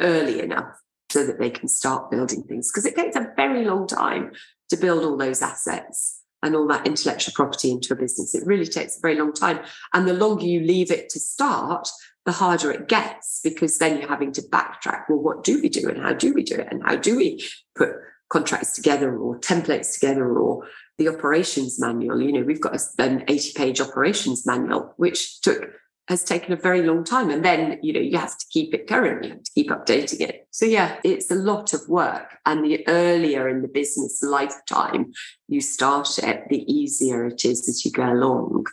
[0.00, 3.86] early enough so that they can start building things because it takes a very long
[3.86, 4.32] time
[4.70, 8.34] to build all those assets and all that intellectual property into a business.
[8.34, 9.60] It really takes a very long time.
[9.92, 11.88] And the longer you leave it to start,
[12.24, 15.04] the harder it gets because then you're having to backtrack.
[15.08, 16.68] Well, what do we do and how do we do it?
[16.70, 17.44] And how do we
[17.76, 17.90] put
[18.28, 20.66] contracts together or templates together or
[20.98, 22.20] the operations manual?
[22.20, 25.70] You know, we've got an 80 page operations manual, which took
[26.08, 27.30] has taken a very long time.
[27.30, 30.20] And then, you know, you have to keep it current, you have to keep updating
[30.20, 30.46] it.
[30.50, 32.38] So, yeah, it's a lot of work.
[32.46, 35.12] And the earlier in the business lifetime
[35.48, 38.66] you start it, the easier it is as you go along.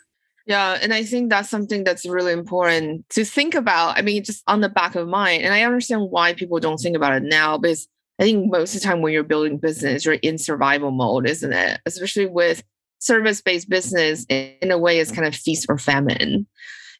[0.46, 3.96] Yeah, and I think that's something that's really important to think about.
[3.96, 5.42] I mean, just on the back of mind.
[5.42, 7.88] And I understand why people don't think about it now because
[8.20, 11.52] I think most of the time when you're building business, you're in survival mode, isn't
[11.52, 11.80] it?
[11.86, 12.62] Especially with
[12.98, 16.46] service-based business, in a way, it's kind of feast or famine.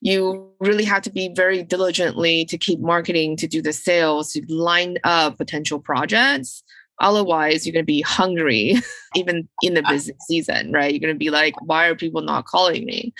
[0.05, 4.43] You really have to be very diligently to keep marketing, to do the sales, to
[4.49, 6.63] line up potential projects
[7.01, 8.77] Otherwise, you're going to be hungry
[9.17, 10.93] even in the business season, right?
[10.93, 13.13] You're going to be like, why are people not calling me?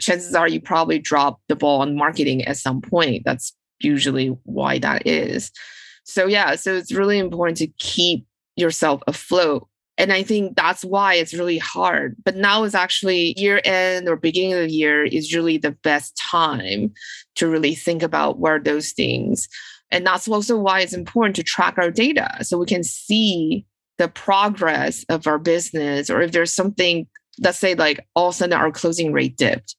[0.00, 3.22] Chances are you probably drop the ball on marketing at some point.
[3.24, 5.52] That's usually why that is.
[6.04, 8.26] So, yeah, so it's really important to keep
[8.56, 9.68] yourself afloat.
[10.00, 12.16] And I think that's why it's really hard.
[12.24, 16.16] But now is actually year end or beginning of the year is really the best
[16.16, 16.92] time
[17.36, 19.48] to really think about where those things
[19.90, 23.66] and that's also why it's important to track our data so we can see
[23.98, 27.06] the progress of our business or if there's something,
[27.40, 29.76] let's say like all of a sudden our closing rate dipped,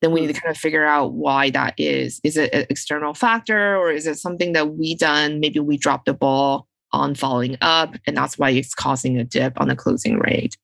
[0.00, 0.42] then we need to mm.
[0.42, 2.20] kind of figure out why that is.
[2.24, 5.38] Is it an external factor or is it something that we done?
[5.38, 9.60] Maybe we dropped the ball on following up and that's why it's causing a dip
[9.60, 10.56] on the closing rate.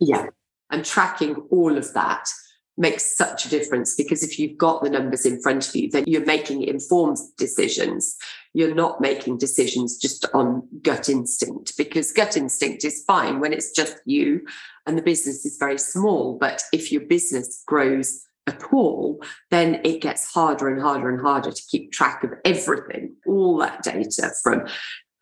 [0.00, 0.26] Yeah.
[0.70, 2.28] And tracking all of that
[2.76, 6.04] makes such a difference because if you've got the numbers in front of you, then
[6.06, 8.16] you're making informed decisions.
[8.52, 13.70] You're not making decisions just on gut instinct because gut instinct is fine when it's
[13.70, 14.44] just you
[14.86, 16.36] and the business is very small.
[16.38, 21.50] But if your business grows at all, then it gets harder and harder and harder
[21.50, 24.66] to keep track of everything, all that data from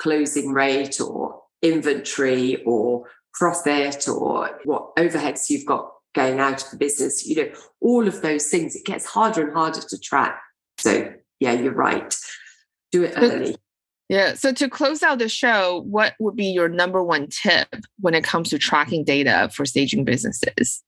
[0.02, 6.76] closing rate or inventory or profit or what overheads you've got going out of the
[6.76, 7.48] business, you know,
[7.80, 10.38] all of those things, it gets harder and harder to track.
[10.78, 12.14] So, yeah, you're right.
[12.90, 13.56] Do it early.
[14.08, 14.34] Yeah.
[14.34, 17.68] So, to close out the show, what would be your number one tip
[18.00, 20.82] when it comes to tracking data for staging businesses?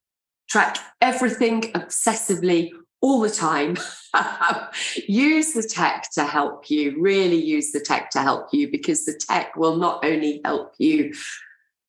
[0.50, 2.70] Track everything obsessively
[3.04, 3.76] all the time.
[5.06, 9.20] use the tech to help you, really use the tech to help you because the
[9.28, 11.12] tech will not only help you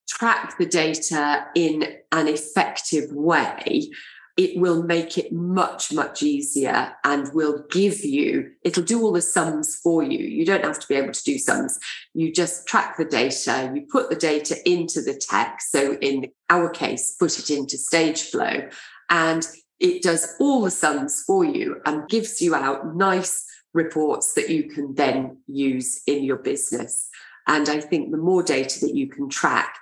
[0.09, 3.89] track the data in an effective way,
[4.35, 9.21] it will make it much, much easier and will give you, it'll do all the
[9.21, 10.19] sums for you.
[10.19, 11.79] You don't have to be able to do sums.
[12.13, 15.61] You just track the data, you put the data into the tech.
[15.61, 18.69] So in our case, put it into Stageflow
[19.09, 19.47] and
[19.79, 24.63] it does all the sums for you and gives you out nice reports that you
[24.69, 27.09] can then use in your business.
[27.47, 29.77] And I think the more data that you can track,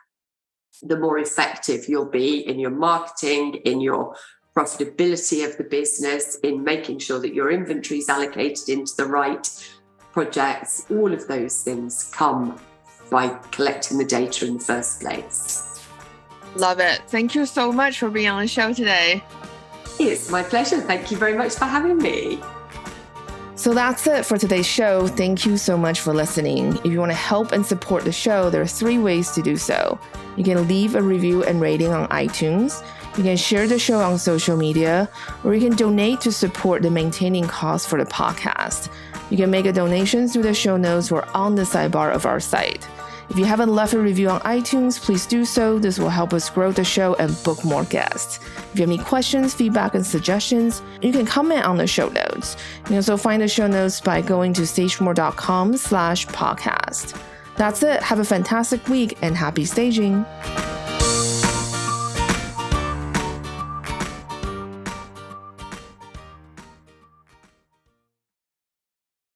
[0.82, 4.16] the more effective you'll be in your marketing, in your
[4.56, 9.48] profitability of the business, in making sure that your inventory is allocated into the right
[10.12, 10.86] projects.
[10.90, 12.60] All of those things come
[13.10, 15.82] by collecting the data in the first place.
[16.56, 17.02] Love it.
[17.08, 19.24] Thank you so much for being on the show today.
[20.00, 20.82] It's my pleasure.
[20.82, 22.42] Thank you very much for having me.
[23.56, 25.08] So that's it for today's show.
[25.08, 26.76] Thank you so much for listening.
[26.78, 29.56] If you want to help and support the show, there are three ways to do
[29.56, 30.00] so.
[30.36, 32.84] You can leave a review and rating on iTunes.
[33.16, 35.08] You can share the show on social media,
[35.44, 38.90] or you can donate to support the maintaining costs for the podcast.
[39.30, 42.40] You can make a donation through the show notes or on the sidebar of our
[42.40, 42.88] site.
[43.30, 45.80] If you haven't left a review on iTunes, please do so.
[45.80, 48.38] This will help us grow the show and book more guests.
[48.38, 52.58] If you have any questions, feedback, and suggestions, you can comment on the show notes.
[52.80, 57.20] You can also find the show notes by going to stagepreneur.com slash podcast.
[57.56, 58.02] That's it.
[58.02, 60.26] Have a fantastic week and happy staging.